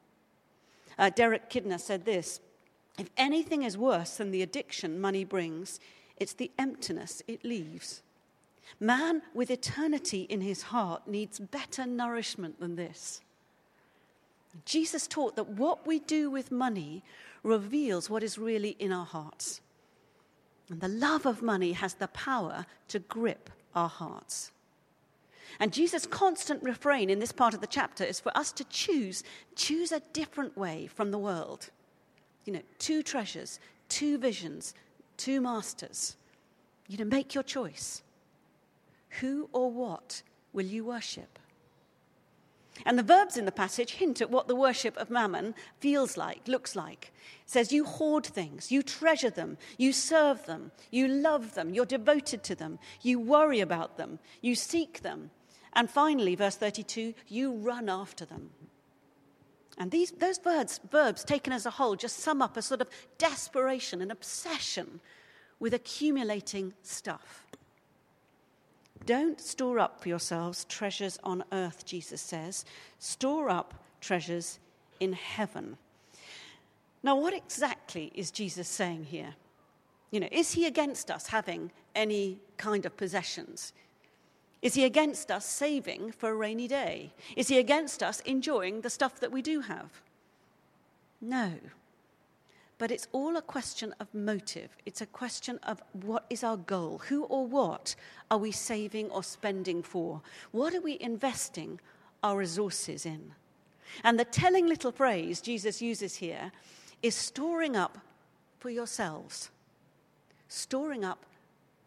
Uh, 0.98 1.10
Derek 1.10 1.50
Kidner 1.50 1.80
said 1.80 2.04
this 2.04 2.40
If 2.98 3.10
anything 3.16 3.62
is 3.62 3.76
worse 3.76 4.16
than 4.16 4.30
the 4.30 4.42
addiction 4.42 5.00
money 5.00 5.24
brings, 5.24 5.78
it's 6.16 6.32
the 6.32 6.50
emptiness 6.58 7.22
it 7.28 7.44
leaves. 7.44 8.02
Man 8.80 9.22
with 9.34 9.50
eternity 9.50 10.22
in 10.22 10.40
his 10.40 10.62
heart 10.62 11.06
needs 11.06 11.38
better 11.38 11.86
nourishment 11.86 12.58
than 12.60 12.76
this. 12.76 13.20
Jesus 14.64 15.06
taught 15.06 15.36
that 15.36 15.48
what 15.48 15.86
we 15.86 15.98
do 15.98 16.30
with 16.30 16.50
money 16.50 17.02
reveals 17.42 18.08
what 18.08 18.22
is 18.22 18.38
really 18.38 18.70
in 18.78 18.92
our 18.92 19.04
hearts. 19.04 19.60
And 20.68 20.80
the 20.80 20.88
love 20.88 21.26
of 21.26 21.42
money 21.42 21.72
has 21.72 21.94
the 21.94 22.08
power 22.08 22.66
to 22.88 22.98
grip 22.98 23.50
our 23.74 23.88
hearts. 23.88 24.50
And 25.60 25.72
Jesus' 25.72 26.06
constant 26.06 26.62
refrain 26.62 27.08
in 27.08 27.18
this 27.18 27.32
part 27.32 27.54
of 27.54 27.60
the 27.60 27.66
chapter 27.66 28.04
is 28.04 28.20
for 28.20 28.36
us 28.36 28.52
to 28.52 28.64
choose, 28.64 29.22
choose 29.54 29.92
a 29.92 30.02
different 30.12 30.56
way 30.56 30.86
from 30.86 31.10
the 31.10 31.18
world. 31.18 31.70
You 32.44 32.54
know, 32.54 32.62
two 32.78 33.02
treasures, 33.02 33.58
two 33.88 34.18
visions, 34.18 34.74
two 35.16 35.40
masters. 35.40 36.16
You 36.88 36.98
know, 36.98 37.04
make 37.04 37.34
your 37.34 37.44
choice. 37.44 38.02
Who 39.20 39.48
or 39.52 39.70
what 39.70 40.22
will 40.52 40.66
you 40.66 40.84
worship? 40.84 41.38
And 42.84 42.98
the 42.98 43.02
verbs 43.02 43.36
in 43.36 43.44
the 43.44 43.52
passage 43.52 43.92
hint 43.92 44.20
at 44.20 44.30
what 44.30 44.48
the 44.48 44.56
worship 44.56 44.96
of 44.96 45.10
mammon 45.10 45.54
feels 45.80 46.16
like, 46.16 46.46
looks 46.46 46.76
like. 46.76 47.12
It 47.44 47.50
says, 47.50 47.72
You 47.72 47.84
hoard 47.84 48.26
things, 48.26 48.70
you 48.70 48.82
treasure 48.82 49.30
them, 49.30 49.56
you 49.78 49.92
serve 49.92 50.44
them, 50.46 50.72
you 50.90 51.08
love 51.08 51.54
them, 51.54 51.72
you're 51.72 51.86
devoted 51.86 52.42
to 52.44 52.54
them, 52.54 52.78
you 53.02 53.18
worry 53.18 53.60
about 53.60 53.96
them, 53.96 54.18
you 54.42 54.54
seek 54.54 55.02
them. 55.02 55.30
And 55.72 55.90
finally, 55.90 56.34
verse 56.34 56.56
32, 56.56 57.14
you 57.28 57.52
run 57.52 57.88
after 57.88 58.24
them. 58.24 58.50
And 59.78 59.90
these, 59.90 60.10
those 60.12 60.38
verbs, 60.38 60.80
verbs, 60.90 61.22
taken 61.22 61.52
as 61.52 61.66
a 61.66 61.70
whole, 61.70 61.96
just 61.96 62.20
sum 62.20 62.40
up 62.40 62.56
a 62.56 62.62
sort 62.62 62.80
of 62.80 62.88
desperation, 63.18 64.00
an 64.00 64.10
obsession 64.10 65.00
with 65.58 65.74
accumulating 65.74 66.72
stuff. 66.82 67.45
Don't 69.06 69.40
store 69.40 69.78
up 69.78 70.00
for 70.00 70.08
yourselves 70.08 70.64
treasures 70.64 71.18
on 71.22 71.44
earth, 71.52 71.86
Jesus 71.86 72.20
says. 72.20 72.64
Store 72.98 73.48
up 73.48 73.74
treasures 74.00 74.58
in 74.98 75.12
heaven. 75.12 75.78
Now, 77.02 77.16
what 77.16 77.32
exactly 77.32 78.10
is 78.14 78.32
Jesus 78.32 78.68
saying 78.68 79.04
here? 79.04 79.34
You 80.10 80.20
know, 80.20 80.28
is 80.32 80.52
he 80.52 80.66
against 80.66 81.10
us 81.10 81.28
having 81.28 81.70
any 81.94 82.38
kind 82.56 82.84
of 82.84 82.96
possessions? 82.96 83.72
Is 84.60 84.74
he 84.74 84.84
against 84.84 85.30
us 85.30 85.44
saving 85.44 86.12
for 86.12 86.30
a 86.30 86.34
rainy 86.34 86.66
day? 86.66 87.12
Is 87.36 87.48
he 87.48 87.58
against 87.58 88.02
us 88.02 88.20
enjoying 88.20 88.80
the 88.80 88.90
stuff 88.90 89.20
that 89.20 89.30
we 89.30 89.40
do 89.40 89.60
have? 89.60 89.90
No. 91.20 91.52
But 92.78 92.90
it's 92.90 93.08
all 93.12 93.36
a 93.36 93.42
question 93.42 93.94
of 94.00 94.12
motive. 94.12 94.76
It's 94.84 95.00
a 95.00 95.06
question 95.06 95.58
of 95.62 95.82
what 95.92 96.26
is 96.28 96.44
our 96.44 96.58
goal? 96.58 96.98
Who 97.08 97.24
or 97.24 97.46
what 97.46 97.94
are 98.30 98.38
we 98.38 98.52
saving 98.52 99.10
or 99.10 99.22
spending 99.22 99.82
for? 99.82 100.20
What 100.52 100.74
are 100.74 100.80
we 100.80 100.98
investing 101.00 101.80
our 102.22 102.36
resources 102.36 103.06
in? 103.06 103.32
And 104.04 104.20
the 104.20 104.24
telling 104.24 104.66
little 104.66 104.92
phrase 104.92 105.40
Jesus 105.40 105.80
uses 105.80 106.16
here 106.16 106.52
is 107.02 107.14
storing 107.14 107.76
up 107.76 107.98
for 108.58 108.68
yourselves. 108.68 109.50
Storing 110.48 111.04
up 111.04 111.24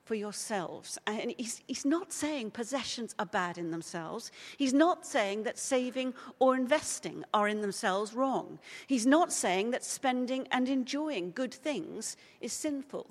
for 0.10 0.16
yourselves. 0.16 0.98
And 1.06 1.36
he's, 1.38 1.62
he's 1.68 1.86
not 1.86 2.12
saying 2.12 2.50
possessions 2.50 3.14
are 3.20 3.28
bad 3.28 3.60
in 3.60 3.70
themselves. 3.70 4.32
He's 4.58 4.74
not 4.74 5.06
saying 5.06 5.44
that 5.44 5.60
saving 5.60 6.16
or 6.40 6.56
investing 6.56 7.24
are 7.32 7.48
in 7.48 7.62
themselves 7.62 8.16
wrong. 8.16 8.58
He's 8.88 9.06
not 9.06 9.32
saying 9.32 9.70
that 9.70 9.84
spending 9.84 10.48
and 10.50 10.68
enjoying 10.68 11.30
good 11.30 11.54
things 11.54 12.18
is 12.42 12.52
sinful. 12.52 13.06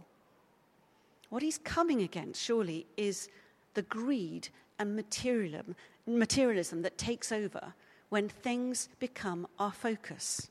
What 1.29 1.41
he's 1.41 1.59
coming 1.59 2.03
against, 2.03 2.43
surely, 2.43 2.85
is 2.97 3.29
the 3.75 3.83
greed 3.83 4.49
and 4.81 4.97
materialism, 4.97 5.77
materialism 6.05 6.83
that 6.83 6.99
takes 6.99 7.31
over 7.31 7.75
when 8.09 8.29
things 8.29 8.89
become 8.99 9.47
our 9.61 9.71
focus. 9.71 10.49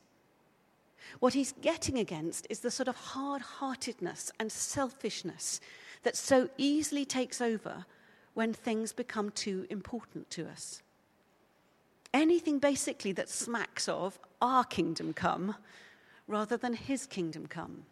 What 1.19 1.33
he's 1.33 1.53
getting 1.61 1.97
against 1.97 2.47
is 2.49 2.59
the 2.59 2.71
sort 2.71 2.87
of 2.87 2.95
hard 2.95 3.41
heartedness 3.41 4.31
and 4.39 4.51
selfishness 4.51 5.59
that 6.03 6.15
so 6.15 6.49
easily 6.57 7.05
takes 7.05 7.41
over 7.41 7.85
when 8.33 8.53
things 8.53 8.93
become 8.93 9.31
too 9.31 9.65
important 9.69 10.29
to 10.31 10.47
us. 10.47 10.81
Anything 12.13 12.59
basically 12.59 13.11
that 13.13 13.29
smacks 13.29 13.89
of 13.89 14.19
our 14.41 14.63
kingdom 14.63 15.13
come 15.13 15.55
rather 16.27 16.57
than 16.57 16.73
his 16.73 17.05
kingdom 17.05 17.47
come. 17.47 17.83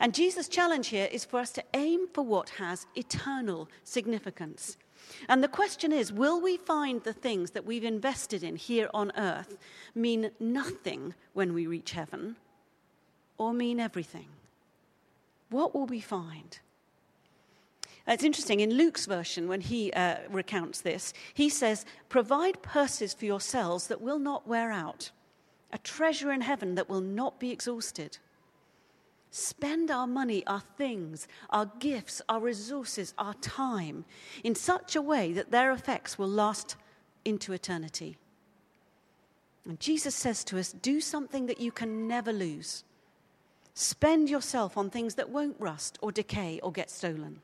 And 0.00 0.14
Jesus' 0.14 0.48
challenge 0.48 0.88
here 0.88 1.08
is 1.10 1.24
for 1.24 1.38
us 1.38 1.50
to 1.52 1.64
aim 1.74 2.08
for 2.12 2.22
what 2.22 2.50
has 2.50 2.86
eternal 2.94 3.68
significance. 3.84 4.76
And 5.28 5.42
the 5.42 5.48
question 5.48 5.92
is 5.92 6.12
will 6.12 6.40
we 6.40 6.56
find 6.56 7.02
the 7.02 7.12
things 7.12 7.52
that 7.52 7.64
we've 7.64 7.84
invested 7.84 8.42
in 8.42 8.56
here 8.56 8.88
on 8.92 9.12
earth 9.16 9.56
mean 9.94 10.30
nothing 10.38 11.14
when 11.32 11.54
we 11.54 11.66
reach 11.66 11.92
heaven 11.92 12.36
or 13.36 13.52
mean 13.52 13.80
everything? 13.80 14.28
What 15.50 15.74
will 15.74 15.86
we 15.86 16.00
find? 16.00 16.58
It's 18.06 18.24
interesting, 18.24 18.60
in 18.60 18.72
Luke's 18.74 19.04
version, 19.04 19.48
when 19.48 19.60
he 19.60 19.92
uh, 19.92 20.16
recounts 20.30 20.80
this, 20.80 21.12
he 21.34 21.50
says, 21.50 21.84
Provide 22.08 22.62
purses 22.62 23.12
for 23.12 23.26
yourselves 23.26 23.88
that 23.88 24.00
will 24.00 24.18
not 24.18 24.48
wear 24.48 24.72
out, 24.72 25.10
a 25.72 25.78
treasure 25.78 26.32
in 26.32 26.40
heaven 26.40 26.74
that 26.76 26.88
will 26.88 27.02
not 27.02 27.38
be 27.38 27.50
exhausted. 27.50 28.16
Spend 29.30 29.90
our 29.90 30.06
money, 30.06 30.46
our 30.46 30.62
things, 30.76 31.28
our 31.50 31.70
gifts, 31.78 32.22
our 32.28 32.40
resources, 32.40 33.12
our 33.18 33.34
time 33.34 34.04
in 34.42 34.54
such 34.54 34.96
a 34.96 35.02
way 35.02 35.32
that 35.32 35.50
their 35.50 35.72
effects 35.72 36.18
will 36.18 36.28
last 36.28 36.76
into 37.24 37.52
eternity. 37.52 38.16
And 39.66 39.78
Jesus 39.78 40.14
says 40.14 40.44
to 40.44 40.58
us, 40.58 40.72
Do 40.72 41.00
something 41.00 41.46
that 41.46 41.60
you 41.60 41.70
can 41.70 42.08
never 42.08 42.32
lose. 42.32 42.84
Spend 43.74 44.30
yourself 44.30 44.76
on 44.76 44.90
things 44.90 45.14
that 45.16 45.28
won't 45.28 45.56
rust 45.58 45.98
or 46.00 46.10
decay 46.10 46.58
or 46.62 46.72
get 46.72 46.90
stolen. 46.90 47.40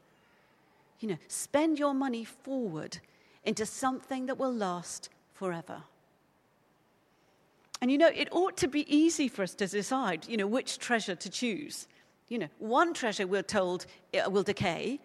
You 1.01 1.11
know, 1.11 1.19
spend 1.29 1.79
your 1.79 1.95
money 1.95 2.25
forward 2.25 2.99
into 3.45 3.67
something 3.67 4.27
that 4.27 4.39
will 4.39 4.53
last 4.53 5.11
forever. 5.35 5.83
And 7.85 7.91
you 7.91 7.99
know, 7.99 8.11
it 8.15 8.29
ought 8.33 8.57
to 8.57 8.67
be 8.67 8.91
easy 8.91 9.29
for 9.29 9.43
us 9.43 9.55
to 9.57 9.67
decide, 9.67 10.27
you 10.27 10.39
know, 10.39 10.47
which 10.47 10.79
treasure 10.79 11.15
to 11.17 11.29
choose. 11.29 11.87
You 12.31 12.39
know, 12.39 12.49
one 12.59 12.95
treasure 12.95 13.27
we're 13.27 13.43
told 13.43 13.85
uh, 14.15 14.31
will 14.31 14.43
decay, 14.43 15.01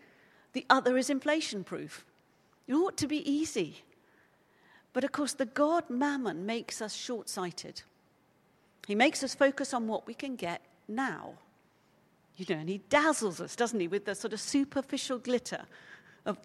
the 0.54 0.66
other 0.70 0.96
is 0.98 1.10
inflation 1.10 1.66
proof. 1.66 2.06
It 2.68 2.76
ought 2.76 2.96
to 2.96 3.06
be 3.06 3.30
easy. 3.30 3.84
But 4.94 5.04
of 5.04 5.12
course, 5.12 5.34
the 5.34 5.46
God 5.46 5.90
mammon 5.90 6.46
makes 6.46 6.82
us 6.82 6.94
short 6.94 7.28
sighted. 7.28 7.82
He 8.88 8.96
makes 8.96 9.26
us 9.26 9.36
focus 9.36 9.74
on 9.74 9.86
what 9.86 10.08
we 10.08 10.14
can 10.14 10.38
get 10.38 10.62
now. 10.88 11.34
You 12.38 12.46
know, 12.48 12.62
and 12.62 12.70
he 12.70 12.78
dazzles 12.88 13.42
us, 13.42 13.58
doesn't 13.58 13.82
he, 13.82 13.90
with 13.90 14.06
the 14.06 14.16
sort 14.16 14.32
of 14.32 14.40
superficial 14.40 15.18
glitter 15.18 15.66
of, 16.26 16.38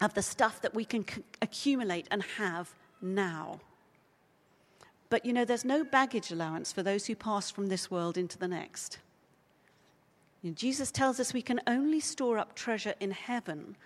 of 0.00 0.12
the 0.14 0.22
stuff 0.22 0.60
that 0.62 0.74
we 0.74 0.84
can 0.84 1.06
c- 1.06 1.22
accumulate 1.40 2.08
and 2.10 2.24
have 2.36 2.74
now. 3.00 3.60
But 5.10 5.24
you 5.24 5.32
know, 5.32 5.44
there's 5.44 5.64
no 5.64 5.84
baggage 5.84 6.30
allowance 6.30 6.72
for 6.72 6.82
those 6.82 7.06
who 7.06 7.16
pass 7.16 7.50
from 7.50 7.68
this 7.68 7.90
world 7.90 8.18
into 8.18 8.38
the 8.38 8.48
next. 8.48 8.98
You 10.42 10.50
know, 10.50 10.54
Jesus 10.54 10.90
tells 10.90 11.18
us 11.18 11.32
we 11.32 11.42
can 11.42 11.60
only 11.66 12.00
store 12.00 12.38
up 12.38 12.54
treasure 12.54 12.94
in 13.00 13.10
heaven 13.10 13.76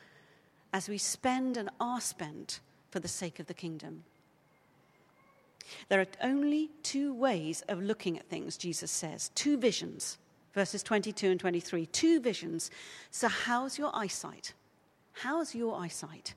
as 0.72 0.88
we 0.88 0.98
spend 0.98 1.56
and 1.56 1.70
are 1.80 2.00
spent 2.00 2.60
for 2.90 3.00
the 3.00 3.08
sake 3.08 3.38
of 3.38 3.46
the 3.46 3.54
kingdom. 3.54 4.04
There 5.88 6.00
are 6.00 6.06
only 6.22 6.70
two 6.82 7.14
ways 7.14 7.62
of 7.68 7.80
looking 7.82 8.18
at 8.18 8.28
things, 8.28 8.56
Jesus 8.56 8.90
says, 8.90 9.30
two 9.34 9.56
visions, 9.56 10.18
verses 10.54 10.82
22 10.82 11.30
and 11.30 11.40
23. 11.40 11.86
Two 11.86 12.20
visions. 12.20 12.70
So, 13.10 13.28
how's 13.28 13.78
your 13.78 13.90
eyesight? 13.94 14.54
How's 15.12 15.54
your 15.54 15.78
eyesight? 15.78 16.34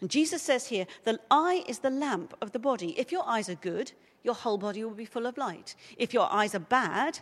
And 0.00 0.10
Jesus 0.10 0.42
says 0.42 0.66
here, 0.68 0.86
the 1.04 1.20
eye 1.30 1.64
is 1.68 1.80
the 1.80 1.90
lamp 1.90 2.34
of 2.40 2.52
the 2.52 2.58
body. 2.58 2.98
If 2.98 3.12
your 3.12 3.28
eyes 3.28 3.48
are 3.48 3.54
good, 3.54 3.92
your 4.22 4.34
whole 4.34 4.58
body 4.58 4.82
will 4.84 4.94
be 4.94 5.04
full 5.04 5.26
of 5.26 5.36
light. 5.36 5.74
If 5.96 6.14
your 6.14 6.30
eyes 6.32 6.54
are 6.54 6.60
bad, 6.60 7.20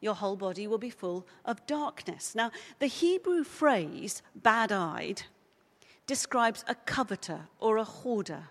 your 0.00 0.14
whole 0.14 0.36
body 0.36 0.66
will 0.66 0.78
be 0.78 0.90
full 0.90 1.26
of 1.44 1.66
darkness. 1.66 2.34
Now, 2.34 2.50
the 2.78 2.86
Hebrew 2.86 3.44
phrase 3.44 4.22
bad 4.34 4.72
eyed 4.72 5.22
describes 6.06 6.64
a 6.68 6.74
coveter 6.74 7.48
or 7.60 7.76
a 7.76 7.84
hoarder. 7.84 8.44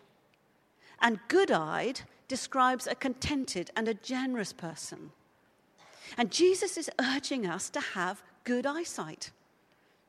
And 0.99 1.19
good 1.27 1.51
eyed 1.51 2.01
describes 2.27 2.87
a 2.87 2.95
contented 2.95 3.71
and 3.75 3.87
a 3.87 3.93
generous 3.93 4.53
person. 4.53 5.11
And 6.17 6.31
Jesus 6.31 6.77
is 6.77 6.89
urging 6.99 7.45
us 7.45 7.69
to 7.71 7.79
have 7.79 8.23
good 8.43 8.65
eyesight. 8.65 9.31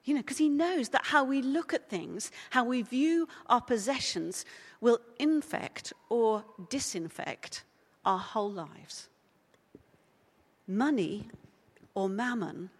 You 0.09 0.15
know, 0.15 0.23
because 0.23 0.39
he 0.39 0.49
knows 0.49 0.89
that 0.89 1.05
how 1.05 1.23
we 1.23 1.43
look 1.43 1.75
at 1.75 1.91
things, 1.91 2.33
how 2.49 2.65
we 2.65 2.81
view 2.81 3.29
our 3.45 3.61
possessions, 3.61 4.47
will 4.81 5.01
infect 5.19 5.93
or 6.09 6.43
disinfect 6.71 7.63
our 8.07 8.19
whole 8.19 8.51
lives. 8.51 9.11
Money 10.67 11.29
or 11.93 12.09
mammon 12.09 12.71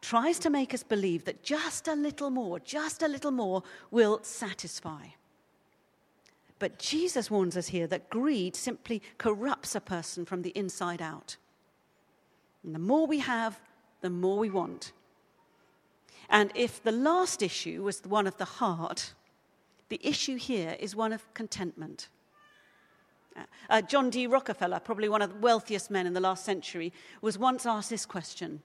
tries 0.00 0.38
to 0.38 0.48
make 0.48 0.72
us 0.72 0.84
believe 0.84 1.24
that 1.24 1.42
just 1.42 1.88
a 1.88 1.94
little 1.96 2.30
more, 2.30 2.60
just 2.60 3.02
a 3.02 3.08
little 3.08 3.32
more 3.32 3.64
will 3.90 4.20
satisfy. 4.22 5.06
But 6.60 6.78
Jesus 6.78 7.32
warns 7.32 7.56
us 7.56 7.66
here 7.66 7.88
that 7.88 8.10
greed 8.10 8.54
simply 8.54 9.02
corrupts 9.18 9.74
a 9.74 9.80
person 9.80 10.24
from 10.24 10.42
the 10.42 10.50
inside 10.50 11.02
out. 11.02 11.36
And 12.62 12.72
the 12.72 12.78
more 12.78 13.08
we 13.08 13.18
have, 13.18 13.60
the 14.02 14.10
more 14.10 14.38
we 14.38 14.50
want. 14.50 14.92
And 16.30 16.52
if 16.54 16.82
the 16.82 16.92
last 16.92 17.42
issue 17.42 17.82
was 17.82 18.02
one 18.04 18.26
of 18.26 18.36
the 18.38 18.44
heart, 18.44 19.14
the 19.88 20.00
issue 20.02 20.36
here 20.36 20.76
is 20.78 20.94
one 20.94 21.12
of 21.12 21.34
contentment. 21.34 22.08
Uh, 23.36 23.42
uh, 23.68 23.82
John 23.82 24.10
D. 24.10 24.28
Rockefeller, 24.28 24.78
probably 24.78 25.08
one 25.08 25.22
of 25.22 25.32
the 25.32 25.38
wealthiest 25.40 25.90
men 25.90 26.06
in 26.06 26.14
the 26.14 26.20
last 26.20 26.44
century, 26.44 26.92
was 27.20 27.36
once 27.36 27.66
asked 27.66 27.90
this 27.90 28.06
question 28.06 28.62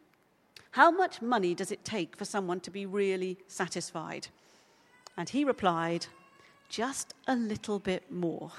How 0.71 0.91
much 0.91 1.21
money 1.21 1.55
does 1.55 1.71
it 1.71 1.83
take 1.83 2.15
for 2.15 2.25
someone 2.25 2.59
to 2.61 2.71
be 2.71 2.85
really 2.85 3.37
satisfied? 3.47 4.27
And 5.17 5.27
he 5.29 5.43
replied, 5.43 6.05
Just 6.69 7.15
a 7.27 7.35
little 7.35 7.79
bit 7.79 8.11
more. 8.11 8.51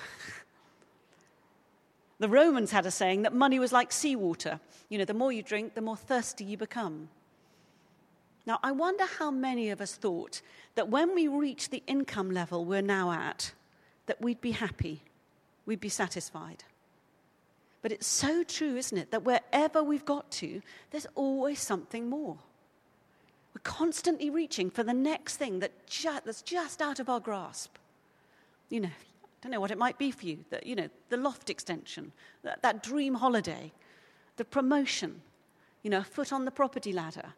the 2.18 2.28
Romans 2.28 2.72
had 2.72 2.86
a 2.86 2.90
saying 2.90 3.22
that 3.22 3.32
money 3.32 3.60
was 3.60 3.72
like 3.72 3.92
seawater. 3.92 4.58
You 4.88 4.98
know, 4.98 5.04
the 5.04 5.14
more 5.14 5.30
you 5.30 5.42
drink, 5.42 5.74
the 5.74 5.80
more 5.80 5.96
thirsty 5.96 6.44
you 6.44 6.56
become. 6.56 7.08
Now, 8.46 8.60
I 8.62 8.70
wonder 8.70 9.04
how 9.18 9.30
many 9.30 9.70
of 9.70 9.80
us 9.80 9.96
thought 9.96 10.40
that 10.76 10.88
when 10.88 11.14
we 11.14 11.26
reach 11.26 11.68
the 11.68 11.82
income 11.86 12.30
level 12.30 12.64
we're 12.64 12.80
now 12.80 13.10
at, 13.10 13.52
that 14.06 14.20
we'd 14.20 14.40
be 14.40 14.52
happy, 14.52 15.02
we'd 15.66 15.80
be 15.80 15.88
satisfied. 15.88 16.62
But 17.82 17.90
it's 17.90 18.06
so 18.06 18.44
true, 18.44 18.76
isn't 18.76 18.96
it, 18.96 19.10
that 19.10 19.24
wherever 19.24 19.82
we've 19.82 20.04
got 20.04 20.30
to, 20.32 20.62
there's 20.90 21.06
always 21.16 21.60
something 21.60 22.08
more. 22.08 22.38
We're 23.52 23.60
constantly 23.62 24.30
reaching 24.30 24.70
for 24.70 24.84
the 24.84 24.94
next 24.94 25.36
thing 25.36 25.58
that 25.60 25.86
ju- 25.86 26.20
that's 26.24 26.42
just 26.42 26.80
out 26.80 27.00
of 27.00 27.08
our 27.08 27.20
grasp. 27.20 27.76
You 28.70 28.80
know, 28.80 28.88
I 28.88 29.28
don't 29.42 29.52
know 29.52 29.60
what 29.60 29.70
it 29.70 29.78
might 29.78 29.98
be 29.98 30.10
for 30.10 30.24
you, 30.24 30.44
that, 30.50 30.66
you 30.66 30.76
know, 30.76 30.88
the 31.08 31.16
loft 31.16 31.50
extension, 31.50 32.12
that, 32.42 32.62
that 32.62 32.82
dream 32.82 33.14
holiday, 33.14 33.72
the 34.36 34.44
promotion, 34.44 35.22
you 35.82 35.90
know, 35.90 35.98
a 35.98 36.04
foot 36.04 36.32
on 36.32 36.44
the 36.44 36.50
property 36.50 36.92
ladder, 36.92 37.34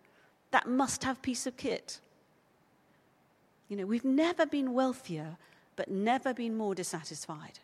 that 0.50 0.68
must 0.68 1.04
have 1.04 1.22
piece 1.22 1.46
of 1.46 1.56
kit. 1.56 2.00
You 3.68 3.76
know, 3.76 3.86
we've 3.86 4.04
never 4.04 4.46
been 4.46 4.72
wealthier, 4.72 5.36
but 5.76 5.90
never 5.90 6.32
been 6.32 6.56
more 6.56 6.74
dissatisfied. 6.74 7.58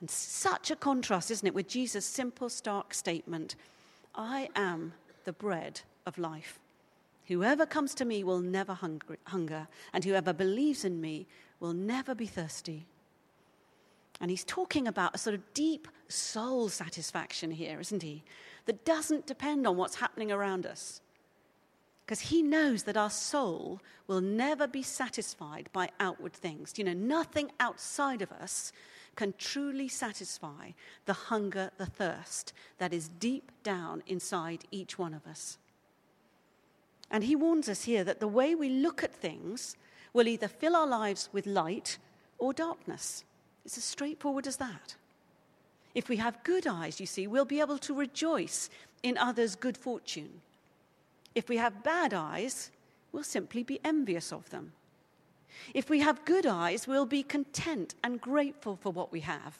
And 0.00 0.10
such 0.10 0.70
a 0.70 0.76
contrast, 0.76 1.30
isn't 1.30 1.46
it, 1.46 1.54
with 1.54 1.68
Jesus' 1.68 2.04
simple, 2.04 2.48
stark 2.48 2.92
statement 2.92 3.54
I 4.14 4.48
am 4.56 4.92
the 5.24 5.32
bread 5.32 5.80
of 6.04 6.18
life. 6.18 6.58
Whoever 7.26 7.64
comes 7.64 7.94
to 7.94 8.04
me 8.04 8.24
will 8.24 8.40
never 8.40 8.76
hunger, 9.26 9.68
and 9.92 10.04
whoever 10.04 10.32
believes 10.32 10.84
in 10.84 11.00
me 11.00 11.26
will 11.60 11.72
never 11.72 12.14
be 12.14 12.26
thirsty. 12.26 12.86
And 14.20 14.30
he's 14.30 14.44
talking 14.44 14.88
about 14.88 15.14
a 15.14 15.18
sort 15.18 15.34
of 15.34 15.54
deep 15.54 15.86
soul 16.08 16.68
satisfaction 16.68 17.52
here, 17.52 17.80
isn't 17.80 18.02
he? 18.02 18.24
That 18.66 18.84
doesn't 18.84 19.26
depend 19.26 19.66
on 19.66 19.76
what's 19.76 19.94
happening 19.94 20.32
around 20.32 20.66
us 20.66 21.00
because 22.04 22.20
he 22.20 22.42
knows 22.42 22.82
that 22.84 22.96
our 22.96 23.10
soul 23.10 23.80
will 24.06 24.20
never 24.20 24.66
be 24.66 24.82
satisfied 24.82 25.68
by 25.72 25.90
outward 26.00 26.32
things. 26.32 26.74
You 26.76 26.84
know, 26.84 26.92
nothing 26.92 27.50
outside 27.60 28.22
of 28.22 28.32
us 28.32 28.72
can 29.14 29.34
truly 29.38 29.88
satisfy 29.88 30.70
the 31.06 31.12
hunger, 31.12 31.70
the 31.78 31.86
thirst 31.86 32.52
that 32.78 32.92
is 32.92 33.08
deep 33.08 33.50
down 33.62 34.02
inside 34.06 34.64
each 34.70 34.98
one 34.98 35.14
of 35.14 35.26
us. 35.26 35.58
And 37.10 37.24
he 37.24 37.36
warns 37.36 37.68
us 37.68 37.84
here 37.84 38.04
that 38.04 38.20
the 38.20 38.28
way 38.28 38.54
we 38.54 38.70
look 38.70 39.04
at 39.04 39.14
things 39.14 39.76
will 40.12 40.26
either 40.26 40.48
fill 40.48 40.74
our 40.74 40.86
lives 40.86 41.28
with 41.32 41.46
light 41.46 41.98
or 42.38 42.52
darkness. 42.52 43.24
It's 43.64 43.76
as 43.76 43.84
straightforward 43.84 44.46
as 44.46 44.56
that. 44.56 44.96
If 45.94 46.08
we 46.08 46.16
have 46.16 46.42
good 46.42 46.66
eyes, 46.66 46.98
you 47.00 47.06
see, 47.06 47.26
we'll 47.26 47.44
be 47.44 47.60
able 47.60 47.78
to 47.78 47.94
rejoice 47.94 48.70
in 49.02 49.18
others' 49.18 49.54
good 49.54 49.76
fortune. 49.76 50.40
If 51.34 51.48
we 51.48 51.56
have 51.56 51.82
bad 51.82 52.12
eyes, 52.12 52.70
we'll 53.10 53.24
simply 53.24 53.62
be 53.62 53.80
envious 53.84 54.32
of 54.32 54.50
them. 54.50 54.72
If 55.74 55.88
we 55.88 56.00
have 56.00 56.24
good 56.24 56.46
eyes, 56.46 56.86
we'll 56.86 57.06
be 57.06 57.22
content 57.22 57.94
and 58.02 58.20
grateful 58.20 58.76
for 58.76 58.90
what 58.90 59.12
we 59.12 59.20
have. 59.20 59.58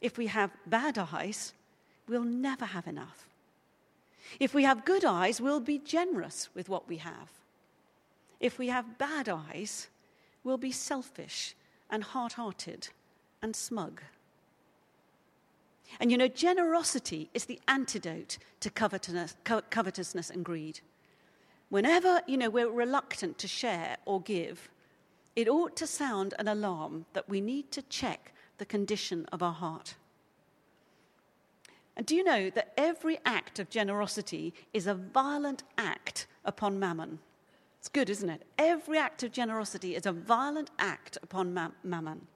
If 0.00 0.18
we 0.18 0.26
have 0.28 0.50
bad 0.66 0.98
eyes, 0.98 1.52
we'll 2.08 2.24
never 2.24 2.64
have 2.64 2.86
enough. 2.86 3.26
If 4.40 4.54
we 4.54 4.64
have 4.64 4.84
good 4.84 5.04
eyes, 5.04 5.40
we'll 5.40 5.60
be 5.60 5.78
generous 5.78 6.48
with 6.54 6.68
what 6.68 6.88
we 6.88 6.98
have. 6.98 7.30
If 8.40 8.58
we 8.58 8.68
have 8.68 8.98
bad 8.98 9.28
eyes, 9.28 9.88
we'll 10.42 10.58
be 10.58 10.72
selfish 10.72 11.54
and 11.90 12.02
hard 12.02 12.32
hearted 12.32 12.88
and 13.40 13.54
smug. 13.54 14.00
And 16.00 16.10
you 16.10 16.18
know, 16.18 16.28
generosity 16.28 17.30
is 17.34 17.44
the 17.44 17.60
antidote 17.68 18.38
to 18.60 18.70
covetousness, 18.70 19.36
covetousness 19.70 20.30
and 20.30 20.44
greed. 20.44 20.80
Whenever, 21.68 22.20
you 22.26 22.36
know, 22.36 22.50
we're 22.50 22.70
reluctant 22.70 23.38
to 23.38 23.48
share 23.48 23.96
or 24.04 24.20
give, 24.20 24.68
it 25.34 25.48
ought 25.48 25.76
to 25.76 25.86
sound 25.86 26.34
an 26.38 26.48
alarm 26.48 27.06
that 27.14 27.28
we 27.28 27.40
need 27.40 27.70
to 27.72 27.82
check 27.82 28.34
the 28.58 28.66
condition 28.66 29.26
of 29.32 29.42
our 29.42 29.52
heart. 29.52 29.94
And 31.96 32.06
do 32.06 32.14
you 32.14 32.24
know 32.24 32.50
that 32.50 32.72
every 32.76 33.18
act 33.24 33.58
of 33.58 33.70
generosity 33.70 34.54
is 34.72 34.86
a 34.86 34.94
violent 34.94 35.62
act 35.76 36.26
upon 36.44 36.78
mammon? 36.78 37.18
It's 37.78 37.88
good, 37.88 38.08
isn't 38.08 38.30
it? 38.30 38.42
Every 38.58 38.98
act 38.98 39.22
of 39.22 39.32
generosity 39.32 39.96
is 39.96 40.06
a 40.06 40.12
violent 40.12 40.70
act 40.78 41.18
upon 41.22 41.52
mammon. 41.82 42.26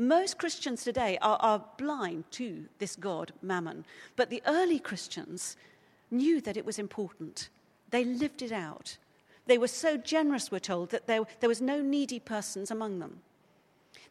Most 0.00 0.38
Christians 0.38 0.82
today 0.82 1.18
are, 1.20 1.36
are 1.40 1.62
blind 1.76 2.24
to 2.30 2.64
this 2.78 2.96
God, 2.96 3.34
mammon. 3.42 3.84
But 4.16 4.30
the 4.30 4.42
early 4.46 4.78
Christians 4.78 5.58
knew 6.10 6.40
that 6.40 6.56
it 6.56 6.64
was 6.64 6.78
important. 6.78 7.50
They 7.90 8.06
lived 8.06 8.40
it 8.40 8.50
out. 8.50 8.96
They 9.44 9.58
were 9.58 9.68
so 9.68 9.98
generous, 9.98 10.50
we're 10.50 10.58
told, 10.58 10.88
that 10.88 11.06
there, 11.06 11.20
there 11.40 11.50
was 11.50 11.60
no 11.60 11.82
needy 11.82 12.18
persons 12.18 12.70
among 12.70 12.98
them. 12.98 13.18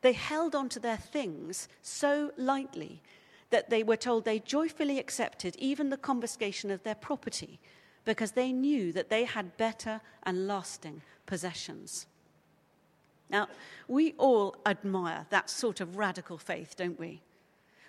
They 0.01 0.13
held 0.13 0.53
on 0.53 0.69
to 0.69 0.79
their 0.79 0.97
things 0.97 1.67
so 1.81 2.33
lightly 2.37 3.01
that 3.49 3.71
they 3.71 3.81
were 3.81 3.97
told 3.97 4.25
they 4.25 4.37
joyfully 4.37 4.99
accepted 4.99 5.55
even 5.55 5.89
the 5.89 5.97
confiscation 5.97 6.69
of 6.69 6.83
their 6.83 6.93
property 6.93 7.59
because 8.05 8.33
they 8.33 8.51
knew 8.51 8.93
that 8.93 9.09
they 9.09 9.23
had 9.23 9.57
better 9.57 10.01
and 10.21 10.45
lasting 10.47 11.01
possessions. 11.25 12.05
Now, 13.29 13.47
we 13.87 14.13
all 14.17 14.55
admire 14.65 15.25
that 15.29 15.49
sort 15.49 15.81
of 15.81 15.97
radical 15.97 16.37
faith, 16.37 16.75
don't 16.75 16.99
we? 16.99 17.21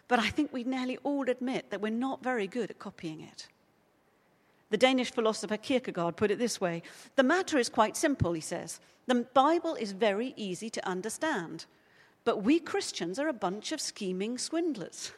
But 0.08 0.18
I 0.18 0.28
think 0.28 0.52
we 0.52 0.64
nearly 0.64 0.98
all 1.02 1.28
admit 1.28 1.70
that 1.70 1.80
we're 1.80 1.90
not 1.90 2.22
very 2.22 2.46
good 2.46 2.70
at 2.70 2.78
copying 2.78 3.20
it. 3.20 3.48
The 4.70 4.76
Danish 4.76 5.10
philosopher 5.10 5.56
Kierkegaard 5.56 6.16
put 6.16 6.30
it 6.30 6.38
this 6.38 6.60
way 6.60 6.82
The 7.16 7.22
matter 7.22 7.58
is 7.58 7.68
quite 7.68 7.96
simple, 7.96 8.32
he 8.32 8.40
says. 8.40 8.80
The 9.06 9.26
Bible 9.34 9.74
is 9.74 9.92
very 9.92 10.34
easy 10.36 10.70
to 10.70 10.88
understand, 10.88 11.66
but 12.24 12.42
we 12.42 12.60
Christians 12.60 13.18
are 13.18 13.28
a 13.28 13.32
bunch 13.32 13.72
of 13.72 13.80
scheming 13.80 14.38
swindlers. 14.38 15.12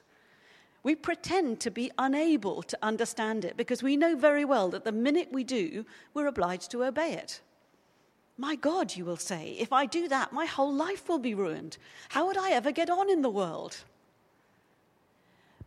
We 0.82 0.94
pretend 0.94 1.60
to 1.60 1.70
be 1.70 1.92
unable 1.98 2.62
to 2.64 2.78
understand 2.82 3.44
it 3.44 3.56
because 3.56 3.82
we 3.82 3.96
know 3.96 4.16
very 4.16 4.44
well 4.44 4.68
that 4.70 4.84
the 4.84 4.92
minute 4.92 5.28
we 5.30 5.44
do, 5.44 5.84
we're 6.12 6.26
obliged 6.26 6.70
to 6.72 6.84
obey 6.84 7.12
it. 7.12 7.40
My 8.42 8.56
God, 8.56 8.96
you 8.96 9.04
will 9.04 9.18
say, 9.18 9.54
if 9.60 9.72
I 9.72 9.86
do 9.86 10.08
that, 10.08 10.32
my 10.32 10.46
whole 10.46 10.74
life 10.74 11.08
will 11.08 11.20
be 11.20 11.32
ruined. 11.32 11.76
How 12.08 12.26
would 12.26 12.36
I 12.36 12.50
ever 12.50 12.72
get 12.72 12.90
on 12.90 13.08
in 13.08 13.22
the 13.22 13.30
world? 13.30 13.76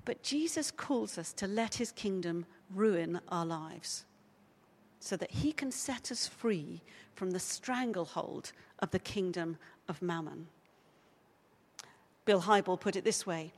But 0.03 0.21
Jesus 0.21 0.71
calls 0.71 1.17
us 1.17 1.31
to 1.35 1.47
let 1.47 1.75
his 1.75 1.93
kingdom 1.93 2.45
ruin 2.69 3.21
our 3.29 3.45
lives 3.45 4.03
so 4.99 5.15
that 5.15 5.31
he 5.31 5.53
can 5.53 5.71
set 5.71 6.11
us 6.11 6.27
free 6.27 6.81
from 7.13 7.31
the 7.31 7.39
stranglehold 7.39 8.51
of 8.79 8.91
the 8.91 8.99
kingdom 8.99 9.55
of 9.87 10.01
mammon. 10.01 10.47
Bill 12.25 12.41
Hybels 12.41 12.81
put 12.81 12.97
it 12.97 13.05
this 13.05 13.25
way 13.25 13.53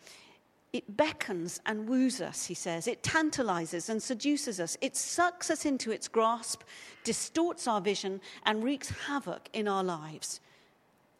it 0.74 0.98
beckons 0.98 1.62
and 1.66 1.88
woos 1.88 2.22
us, 2.22 2.46
he 2.46 2.54
says. 2.54 2.88
It 2.88 3.02
tantalizes 3.02 3.90
and 3.90 4.04
seduces 4.04 4.60
us. 4.60 4.78
It 4.82 4.96
sucks 4.96 5.50
us 5.50 5.66
into 5.66 5.92
its 5.92 6.08
grasp, 6.08 6.64
distorts 7.04 7.68
our 7.68 7.80
vision, 7.80 8.20
and 8.46 8.64
wreaks 8.64 8.90
havoc 8.90 9.50
in 9.54 9.68
our 9.68 9.84
lives. 9.84 10.42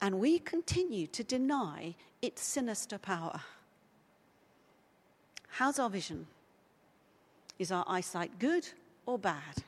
And 0.02 0.20
we 0.20 0.40
continue 0.40 1.08
to 1.08 1.24
deny 1.24 1.96
its 2.22 2.42
sinister 2.44 2.98
power. 2.98 3.42
How's 5.50 5.80
our 5.80 5.90
vision? 5.90 6.28
Is 7.58 7.72
our 7.72 7.86
eyesight 7.88 8.38
good 8.40 8.68
or 9.06 9.18
bad? 9.18 9.64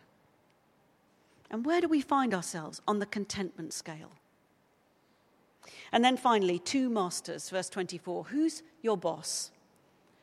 And 1.49 1.65
where 1.65 1.81
do 1.81 1.87
we 1.87 2.01
find 2.01 2.33
ourselves 2.33 2.81
on 2.87 2.99
the 2.99 3.05
contentment 3.05 3.73
scale? 3.73 4.11
And 5.91 6.03
then 6.03 6.17
finally, 6.17 6.59
two 6.59 6.89
masters, 6.89 7.49
verse 7.49 7.69
24. 7.69 8.25
Who's 8.25 8.61
your 8.83 8.97
boss? 8.97 9.49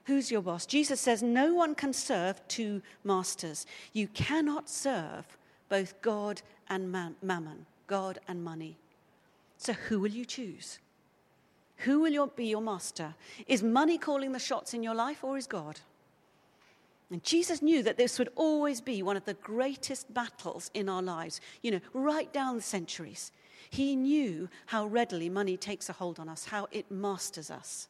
Who's 0.07 0.31
your 0.31 0.43
boss? 0.43 0.67
Jesus 0.67 1.01
says, 1.01 1.23
No 1.23 1.55
one 1.55 1.75
can 1.75 1.93
serve 1.93 2.41
two 2.49 2.81
masters. 3.03 3.67
You 3.93 4.09
cannot 4.09 4.71
serve 4.71 5.37
both 5.69 6.01
God 6.01 6.43
and 6.69 6.93
mammon, 7.23 7.67
God 7.87 8.21
and 8.29 8.43
money. 8.43 8.77
So 9.59 9.73
who 9.73 10.01
will 10.01 10.11
you 10.11 10.25
choose? 10.25 10.79
Who 11.79 12.01
will 12.01 12.13
your, 12.13 12.29
be 12.29 12.47
your 12.47 12.63
master? 12.63 13.15
Is 13.47 13.63
money 13.63 13.99
calling 13.99 14.33
the 14.33 14.39
shots 14.39 14.75
in 14.75 14.83
your 14.83 14.95
life 14.95 15.25
or 15.25 15.37
is 15.37 15.47
God? 15.47 15.81
And 17.11 17.23
Jesus 17.23 17.61
knew 17.61 17.83
that 17.83 17.97
this 17.97 18.19
would 18.19 18.31
always 18.35 18.81
be 18.81 19.03
one 19.03 19.17
of 19.17 19.25
the 19.25 19.35
greatest 19.35 20.13
battles 20.13 20.71
in 20.75 20.89
our 20.89 21.03
lives, 21.03 21.41
you 21.63 21.71
know, 21.71 21.81
right 21.93 22.33
down 22.33 22.57
the 22.57 22.63
centuries. 22.63 23.31
He 23.71 23.95
knew 23.97 24.49
how 24.67 24.87
readily 24.87 25.29
money 25.29 25.57
takes 25.57 25.89
a 25.89 25.93
hold 25.93 26.19
on 26.19 26.29
us, 26.29 26.47
how 26.47 26.69
it 26.71 26.91
masters 26.91 27.51
us. 27.51 27.89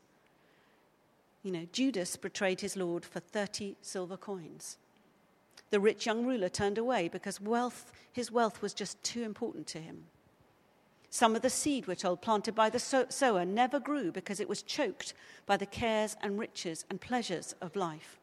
You 1.46 1.52
know, 1.52 1.66
Judas 1.70 2.16
betrayed 2.16 2.60
his 2.60 2.76
Lord 2.76 3.04
for 3.04 3.20
30 3.20 3.76
silver 3.80 4.16
coins. 4.16 4.78
The 5.70 5.78
rich 5.78 6.04
young 6.04 6.26
ruler 6.26 6.48
turned 6.48 6.76
away 6.76 7.06
because 7.06 7.40
wealth, 7.40 7.92
his 8.12 8.32
wealth 8.32 8.60
was 8.60 8.74
just 8.74 9.00
too 9.04 9.22
important 9.22 9.68
to 9.68 9.78
him. 9.80 10.06
Some 11.08 11.36
of 11.36 11.42
the 11.42 11.48
seed, 11.48 11.86
we're 11.86 11.94
told, 11.94 12.20
planted 12.20 12.56
by 12.56 12.68
the 12.68 12.80
sower 12.80 13.44
never 13.44 13.78
grew 13.78 14.10
because 14.10 14.40
it 14.40 14.48
was 14.48 14.60
choked 14.60 15.14
by 15.46 15.56
the 15.56 15.66
cares 15.66 16.16
and 16.20 16.36
riches 16.36 16.84
and 16.90 17.00
pleasures 17.00 17.54
of 17.60 17.76
life. 17.76 18.18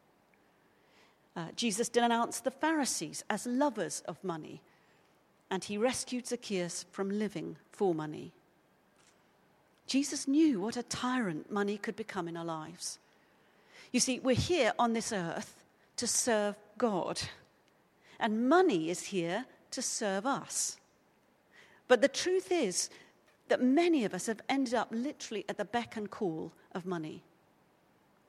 Uh, 1.34 1.46
Jesus 1.56 1.88
denounced 1.88 2.44
the 2.44 2.50
Pharisees 2.50 3.24
as 3.30 3.46
lovers 3.46 4.02
of 4.06 4.22
money, 4.22 4.60
and 5.50 5.64
he 5.64 5.78
rescued 5.78 6.26
Zacchaeus 6.26 6.84
from 6.92 7.08
living 7.08 7.56
for 7.72 7.94
money. 7.94 8.34
Jesus 9.86 10.28
knew 10.28 10.60
what 10.60 10.76
a 10.76 10.82
tyrant 10.82 11.50
money 11.50 11.78
could 11.78 11.96
become 11.96 12.28
in 12.28 12.36
our 12.36 12.44
lives. 12.44 12.98
You 13.94 14.00
see, 14.00 14.18
we're 14.18 14.34
here 14.34 14.72
on 14.76 14.92
this 14.92 15.12
earth 15.12 15.62
to 15.98 16.08
serve 16.08 16.56
God, 16.76 17.22
and 18.18 18.48
money 18.48 18.90
is 18.90 19.04
here 19.04 19.46
to 19.70 19.80
serve 19.80 20.26
us. 20.26 20.78
But 21.86 22.00
the 22.00 22.08
truth 22.08 22.50
is 22.50 22.90
that 23.46 23.62
many 23.62 24.04
of 24.04 24.12
us 24.12 24.26
have 24.26 24.40
ended 24.48 24.74
up 24.74 24.88
literally 24.90 25.44
at 25.48 25.58
the 25.58 25.64
beck 25.64 25.96
and 25.96 26.10
call 26.10 26.50
of 26.74 26.84
money. 26.84 27.22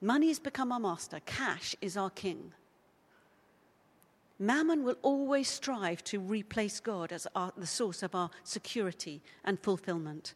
Money 0.01 0.27
has 0.27 0.37
become 0.37 0.71
our 0.71 0.79
master, 0.79 1.19
cash 1.25 1.75
is 1.81 1.97
our 1.97 2.11
king. 2.11 2.51
Mammon 4.37 4.83
will 4.83 4.97
always 5.01 5.47
strive 5.47 6.03
to 6.03 6.19
replace 6.19 6.79
God 6.79 7.11
as 7.11 7.25
our, 7.35 7.51
the 7.57 7.65
source 7.65 8.03
of 8.03 8.13
our 8.13 8.29
security 8.43 9.19
and 9.43 9.59
fulfillment. 9.59 10.35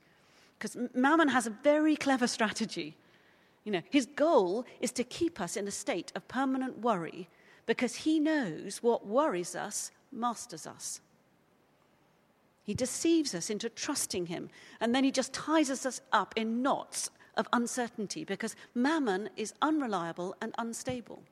Because 0.58 0.76
Mammon 0.96 1.28
has 1.28 1.46
a 1.46 1.52
very 1.52 1.96
clever 1.96 2.26
strategy. 2.26 2.96
You 3.64 3.74
know, 3.74 3.82
his 3.90 4.06
goal 4.06 4.66
is 4.80 4.92
to 4.94 5.04
keep 5.04 5.40
us 5.40 5.58
in 5.58 5.68
a 5.68 5.72
state 5.72 6.12
of 6.16 6.28
permanent 6.28 6.80
worry 6.80 7.30
because 7.66 7.96
he 7.96 8.20
knows 8.20 8.82
what 8.82 9.06
worries 9.06 9.56
us 9.56 9.92
masters 10.12 10.66
us. 10.66 11.02
He 12.64 12.74
deceives 12.74 13.34
us 13.34 13.50
into 13.50 13.70
trusting 13.70 14.28
him, 14.28 14.50
and 14.80 14.94
then 14.94 15.04
he 15.04 15.12
just 15.12 15.34
ties 15.34 15.70
us 15.70 16.02
up 16.12 16.34
in 16.36 16.62
knots 16.62 17.10
of 17.36 17.48
uncertainty 17.54 18.24
because 18.24 18.56
mammon 18.76 19.30
is 19.36 19.54
unreliable 19.62 20.36
and 20.42 20.54
unstable. 20.58 21.24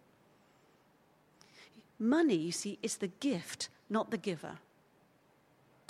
Money, 1.99 2.35
you 2.35 2.51
see, 2.51 2.79
is 2.81 2.97
the 2.97 3.07
gift, 3.07 3.69
not 3.89 4.11
the 4.11 4.17
giver. 4.17 4.57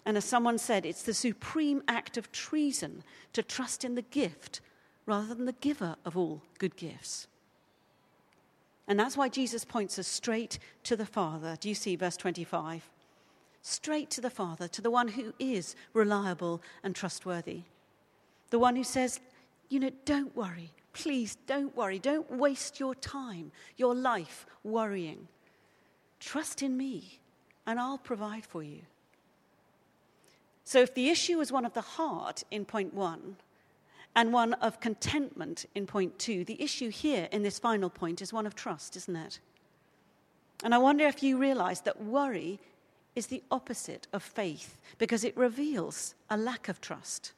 And 0.06 0.18
as 0.18 0.26
someone 0.26 0.58
said, 0.58 0.86
it's 0.86 1.04
the 1.04 1.14
supreme 1.14 1.84
act 1.88 2.18
of 2.18 2.32
treason 2.32 3.04
to 3.34 3.44
trust 3.44 3.84
in 3.84 3.96
the 3.96 4.02
gift 4.02 4.62
rather 5.08 5.34
than 5.34 5.46
the 5.46 5.54
giver 5.54 5.96
of 6.06 6.16
all 6.16 6.44
good 6.60 6.76
gifts. 6.76 7.28
And 8.88 9.00
that's 9.00 9.18
why 9.18 9.30
Jesus 9.30 9.66
points 9.66 9.98
us 9.98 10.08
straight 10.08 10.60
to 10.84 10.96
the 10.96 11.06
Father. 11.06 11.58
Do 11.60 11.68
you 11.68 11.76
see 11.76 11.96
verse 11.96 12.16
25? 12.16 12.88
Straight 13.64 14.12
to 14.12 14.22
the 14.22 14.30
Father, 14.30 14.68
to 14.68 14.82
the 14.82 14.92
one 14.92 15.08
who 15.08 15.34
is 15.40 15.76
reliable 15.94 16.62
and 16.84 16.96
trustworthy. 16.96 17.64
The 18.50 18.60
one 18.60 18.76
who 18.76 18.84
says, 18.84 19.20
you 19.70 19.80
know, 19.80 19.92
don't 20.06 20.36
worry. 20.36 20.72
Please 20.94 21.38
don't 21.48 21.76
worry. 21.76 22.00
Don't 22.00 22.32
waste 22.32 22.80
your 22.80 22.96
time, 22.96 23.52
your 23.76 23.96
life 23.96 24.46
worrying. 24.64 25.28
Trust 26.20 26.62
in 26.62 26.78
me, 26.78 27.20
and 27.66 27.80
I'll 27.80 27.98
provide 27.98 28.46
for 28.46 28.64
you. 28.64 28.82
So, 30.64 30.80
if 30.80 30.94
the 30.96 31.10
issue 31.10 31.40
is 31.40 31.52
one 31.52 31.66
of 31.66 31.74
the 31.74 31.82
heart 31.82 32.44
in 32.52 32.66
point 32.66 32.94
one 32.94 33.38
and 34.18 34.34
one 34.34 34.54
of 34.56 34.80
contentment 34.80 35.68
in 35.76 35.86
point 35.86 36.18
two, 36.18 36.44
the 36.44 36.60
issue 36.60 36.90
here 36.90 37.30
in 37.32 37.44
this 37.44 37.60
final 37.60 37.88
point 37.88 38.20
is 38.20 38.34
one 38.34 38.48
of 38.48 38.56
trust, 38.56 38.98
isn't 38.98 39.16
it? 39.16 39.40
And 40.64 40.74
I 40.74 40.80
wonder 40.80 41.06
if 41.06 41.22
you 41.22 41.38
realize 41.38 41.82
that 41.82 42.04
worry 42.04 42.60
is 43.16 43.28
the 43.28 43.44
opposite 43.52 44.08
of 44.12 44.24
faith 44.24 44.80
because 44.98 45.24
it 45.24 45.38
reveals 45.38 46.16
a 46.32 46.36
lack 46.36 46.68
of 46.68 46.82
trust. 46.82 47.34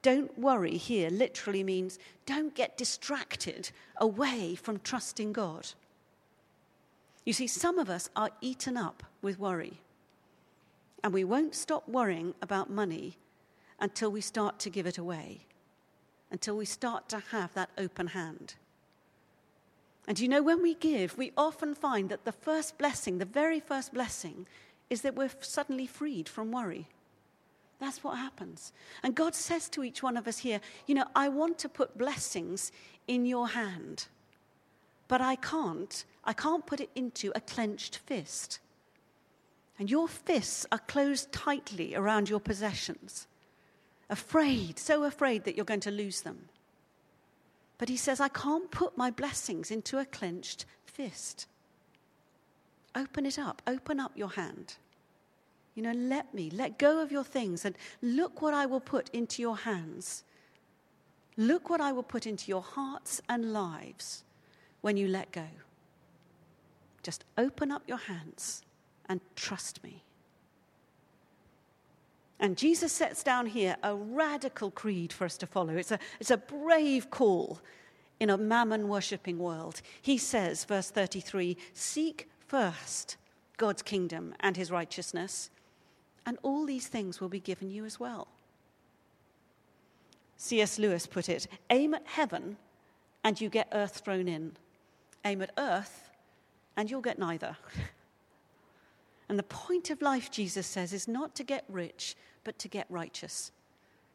Don't 0.00 0.38
worry 0.38 0.76
here 0.76 1.10
literally 1.10 1.64
means 1.64 1.98
don't 2.24 2.54
get 2.54 2.78
distracted 2.78 3.72
away 3.96 4.54
from 4.54 4.78
trusting 4.78 5.32
God. 5.32 5.66
You 7.24 7.32
see, 7.32 7.48
some 7.48 7.80
of 7.80 7.90
us 7.90 8.08
are 8.14 8.30
eaten 8.40 8.76
up 8.76 9.02
with 9.22 9.40
worry. 9.40 9.80
And 11.02 11.12
we 11.12 11.24
won't 11.24 11.56
stop 11.56 11.88
worrying 11.88 12.34
about 12.42 12.70
money 12.70 13.18
until 13.80 14.10
we 14.10 14.20
start 14.20 14.58
to 14.60 14.70
give 14.70 14.86
it 14.86 14.98
away, 14.98 15.46
until 16.30 16.56
we 16.56 16.64
start 16.64 17.08
to 17.08 17.22
have 17.30 17.52
that 17.54 17.70
open 17.78 18.08
hand. 18.08 18.54
And 20.06 20.18
you 20.18 20.28
know, 20.28 20.42
when 20.42 20.62
we 20.62 20.74
give, 20.74 21.18
we 21.18 21.32
often 21.36 21.74
find 21.74 22.08
that 22.08 22.24
the 22.24 22.32
first 22.32 22.78
blessing, 22.78 23.18
the 23.18 23.24
very 23.24 23.60
first 23.60 23.92
blessing, 23.92 24.46
is 24.88 25.02
that 25.02 25.14
we're 25.14 25.30
suddenly 25.40 25.86
freed 25.86 26.28
from 26.28 26.50
worry. 26.50 26.86
That's 27.78 28.02
what 28.02 28.16
happens. 28.16 28.72
And 29.02 29.14
God 29.14 29.34
says 29.34 29.68
to 29.70 29.84
each 29.84 30.02
one 30.02 30.16
of 30.16 30.26
us 30.26 30.38
here, 30.38 30.60
you 30.86 30.94
know, 30.94 31.04
I 31.14 31.28
want 31.28 31.58
to 31.58 31.68
put 31.68 31.98
blessings 31.98 32.72
in 33.06 33.26
your 33.26 33.48
hand 33.48 34.08
but 35.08 35.22
I 35.22 35.36
can't. 35.36 36.04
I 36.24 36.34
can't 36.34 36.66
put 36.66 36.80
it 36.80 36.90
into 36.94 37.32
a 37.34 37.40
clenched 37.40 37.96
fist. 37.96 38.60
And 39.78 39.90
your 39.90 40.06
fists 40.06 40.66
are 40.70 40.78
closed 40.78 41.32
tightly 41.32 41.94
around 41.94 42.28
your 42.28 42.40
possessions, 42.40 43.26
afraid, 44.10 44.78
so 44.78 45.04
afraid 45.04 45.44
that 45.44 45.56
you're 45.56 45.64
going 45.64 45.80
to 45.80 45.90
lose 45.90 46.22
them. 46.22 46.48
But 47.78 47.88
he 47.88 47.96
says, 47.96 48.20
I 48.20 48.28
can't 48.28 48.70
put 48.70 48.98
my 48.98 49.10
blessings 49.10 49.70
into 49.70 49.98
a 49.98 50.04
clenched 50.04 50.66
fist. 50.84 51.46
Open 52.94 53.24
it 53.24 53.38
up, 53.38 53.62
open 53.66 54.00
up 54.00 54.12
your 54.16 54.30
hand. 54.30 54.76
You 55.74 55.82
know, 55.82 55.92
let 55.92 56.34
me, 56.34 56.50
let 56.50 56.78
go 56.78 57.00
of 57.00 57.12
your 57.12 57.22
things, 57.22 57.64
and 57.64 57.76
look 58.02 58.42
what 58.42 58.52
I 58.52 58.66
will 58.66 58.80
put 58.80 59.08
into 59.10 59.42
your 59.42 59.56
hands. 59.56 60.24
Look 61.36 61.70
what 61.70 61.80
I 61.80 61.92
will 61.92 62.02
put 62.02 62.26
into 62.26 62.48
your 62.48 62.62
hearts 62.62 63.22
and 63.28 63.52
lives 63.52 64.24
when 64.80 64.96
you 64.96 65.06
let 65.06 65.30
go. 65.30 65.46
Just 67.04 67.24
open 67.36 67.70
up 67.70 67.84
your 67.86 67.98
hands 67.98 68.62
and 69.08 69.20
trust 69.36 69.84
me. 69.84 70.02
And 72.40 72.56
Jesus 72.56 72.92
sets 72.92 73.22
down 73.22 73.46
here 73.46 73.76
a 73.82 73.94
radical 73.94 74.70
creed 74.70 75.12
for 75.12 75.24
us 75.24 75.36
to 75.38 75.46
follow. 75.46 75.76
It's 75.76 75.90
a, 75.90 75.98
it's 76.20 76.30
a 76.30 76.36
brave 76.36 77.10
call 77.10 77.60
in 78.20 78.30
a 78.30 78.38
mammon 78.38 78.88
worshipping 78.88 79.38
world. 79.38 79.82
He 80.00 80.18
says, 80.18 80.64
verse 80.64 80.90
33 80.90 81.56
Seek 81.72 82.28
first 82.46 83.16
God's 83.56 83.82
kingdom 83.82 84.34
and 84.40 84.56
his 84.56 84.70
righteousness, 84.70 85.50
and 86.24 86.38
all 86.42 86.64
these 86.64 86.86
things 86.86 87.20
will 87.20 87.28
be 87.28 87.40
given 87.40 87.70
you 87.70 87.84
as 87.84 87.98
well. 87.98 88.28
C.S. 90.36 90.78
Lewis 90.78 91.06
put 91.06 91.28
it 91.28 91.48
aim 91.70 91.94
at 91.94 92.06
heaven, 92.06 92.56
and 93.24 93.40
you 93.40 93.48
get 93.48 93.68
earth 93.72 94.02
thrown 94.04 94.28
in 94.28 94.52
aim 95.24 95.42
at 95.42 95.50
earth, 95.58 96.10
and 96.76 96.88
you'll 96.88 97.00
get 97.00 97.18
neither. 97.18 97.56
and 99.28 99.38
the 99.38 99.44
point 99.44 99.90
of 99.90 100.00
life, 100.00 100.30
Jesus 100.30 100.66
says, 100.66 100.92
is 100.92 101.06
not 101.06 101.34
to 101.34 101.44
get 101.44 101.64
rich, 101.68 102.16
but 102.44 102.58
to 102.60 102.68
get 102.68 102.86
righteous, 102.88 103.52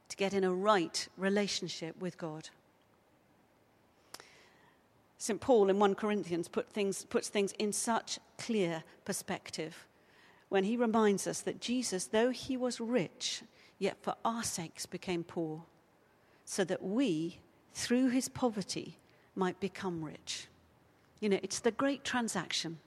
to 0.10 0.18
get 0.18 0.34
in 0.34 0.44
a 0.44 0.54
right 0.54 1.08
relationship 1.18 2.00
with 2.00 2.18
God. 2.18 2.50
St. 5.18 5.40
Paul 5.40 5.70
in 5.70 5.80
1 5.80 5.96
Corinthians 5.96 6.48
put 6.48 6.70
things, 6.70 7.06
puts 7.06 7.30
things 7.30 7.54
in 7.60 7.72
such 7.72 8.20
clear 8.38 8.84
perspective 9.06 9.86
when 10.50 10.66
he 10.66 10.76
reminds 10.76 11.28
us 11.28 11.42
that 11.42 11.62
Jesus, 11.62 12.06
though 12.06 12.30
he 12.30 12.58
was 12.58 12.82
rich, 12.82 13.42
yet 13.80 13.98
for 14.02 14.16
our 14.26 14.44
sakes 14.44 14.86
became 14.86 15.24
poor, 15.24 15.64
so 16.46 16.64
that 16.64 16.84
we, 16.84 17.40
through 17.74 18.10
his 18.10 18.28
poverty, 18.28 18.98
might 19.36 19.60
become 19.60 20.04
rich. 20.04 20.48
You 21.20 21.30
know, 21.30 21.40
it's 21.42 21.60
the 21.60 21.72
great 21.72 22.04
transaction. 22.04 22.80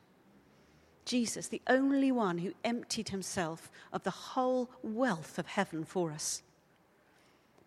Jesus, 1.06 1.46
the 1.46 1.62
only 1.68 2.12
one 2.12 2.38
who 2.38 2.52
emptied 2.64 3.08
himself 3.08 3.70
of 3.92 4.02
the 4.02 4.10
whole 4.10 4.68
wealth 4.82 5.38
of 5.38 5.46
heaven 5.46 5.84
for 5.84 6.12
us, 6.12 6.42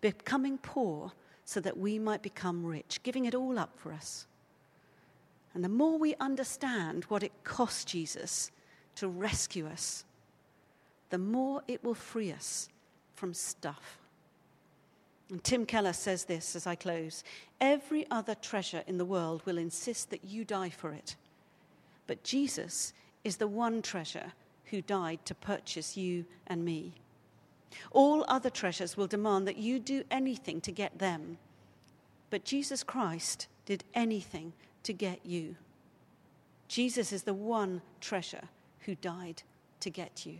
becoming 0.00 0.58
poor 0.58 1.12
so 1.44 1.58
that 1.58 1.78
we 1.78 1.98
might 1.98 2.22
become 2.22 2.64
rich, 2.64 3.00
giving 3.02 3.24
it 3.24 3.34
all 3.34 3.58
up 3.58 3.76
for 3.76 3.92
us. 3.92 4.26
And 5.54 5.64
the 5.64 5.68
more 5.68 5.98
we 5.98 6.14
understand 6.20 7.04
what 7.04 7.22
it 7.22 7.32
cost 7.42 7.88
Jesus 7.88 8.52
to 8.96 9.08
rescue 9.08 9.66
us, 9.66 10.04
the 11.08 11.18
more 11.18 11.62
it 11.66 11.82
will 11.82 11.94
free 11.94 12.30
us 12.30 12.68
from 13.14 13.34
stuff. 13.34 13.98
And 15.30 15.42
Tim 15.42 15.64
Keller 15.64 15.92
says 15.92 16.24
this 16.24 16.54
as 16.54 16.66
I 16.66 16.74
close 16.74 17.24
Every 17.60 18.06
other 18.10 18.34
treasure 18.34 18.84
in 18.86 18.98
the 18.98 19.04
world 19.04 19.42
will 19.44 19.58
insist 19.58 20.10
that 20.10 20.24
you 20.24 20.44
die 20.44 20.70
for 20.70 20.92
it. 20.92 21.16
But 22.06 22.22
Jesus 22.22 22.92
is 23.24 23.36
the 23.36 23.46
one 23.46 23.82
treasure 23.82 24.32
who 24.66 24.82
died 24.82 25.18
to 25.24 25.34
purchase 25.34 25.96
you 25.96 26.24
and 26.46 26.64
me. 26.64 26.92
All 27.92 28.24
other 28.28 28.50
treasures 28.50 28.96
will 28.96 29.06
demand 29.06 29.46
that 29.46 29.56
you 29.56 29.78
do 29.78 30.04
anything 30.10 30.60
to 30.62 30.72
get 30.72 30.98
them. 30.98 31.38
But 32.30 32.44
Jesus 32.44 32.82
Christ 32.82 33.48
did 33.66 33.84
anything 33.94 34.52
to 34.84 34.92
get 34.92 35.24
you. 35.24 35.56
Jesus 36.68 37.12
is 37.12 37.24
the 37.24 37.34
one 37.34 37.82
treasure 38.00 38.48
who 38.80 38.94
died 38.94 39.42
to 39.80 39.90
get 39.90 40.24
you. 40.24 40.38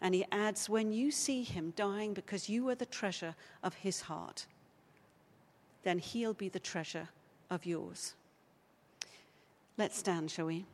And 0.00 0.14
he 0.14 0.26
adds, 0.30 0.68
when 0.68 0.92
you 0.92 1.10
see 1.10 1.42
him 1.42 1.72
dying 1.74 2.12
because 2.12 2.48
you 2.50 2.68
are 2.68 2.74
the 2.74 2.84
treasure 2.84 3.34
of 3.62 3.74
his 3.74 4.02
heart, 4.02 4.46
then 5.84 5.98
he'll 5.98 6.34
be 6.34 6.50
the 6.50 6.60
treasure 6.60 7.08
of 7.50 7.64
yours. 7.64 8.14
Let's 9.78 9.98
stand, 9.98 10.30
shall 10.30 10.46
we? 10.46 10.66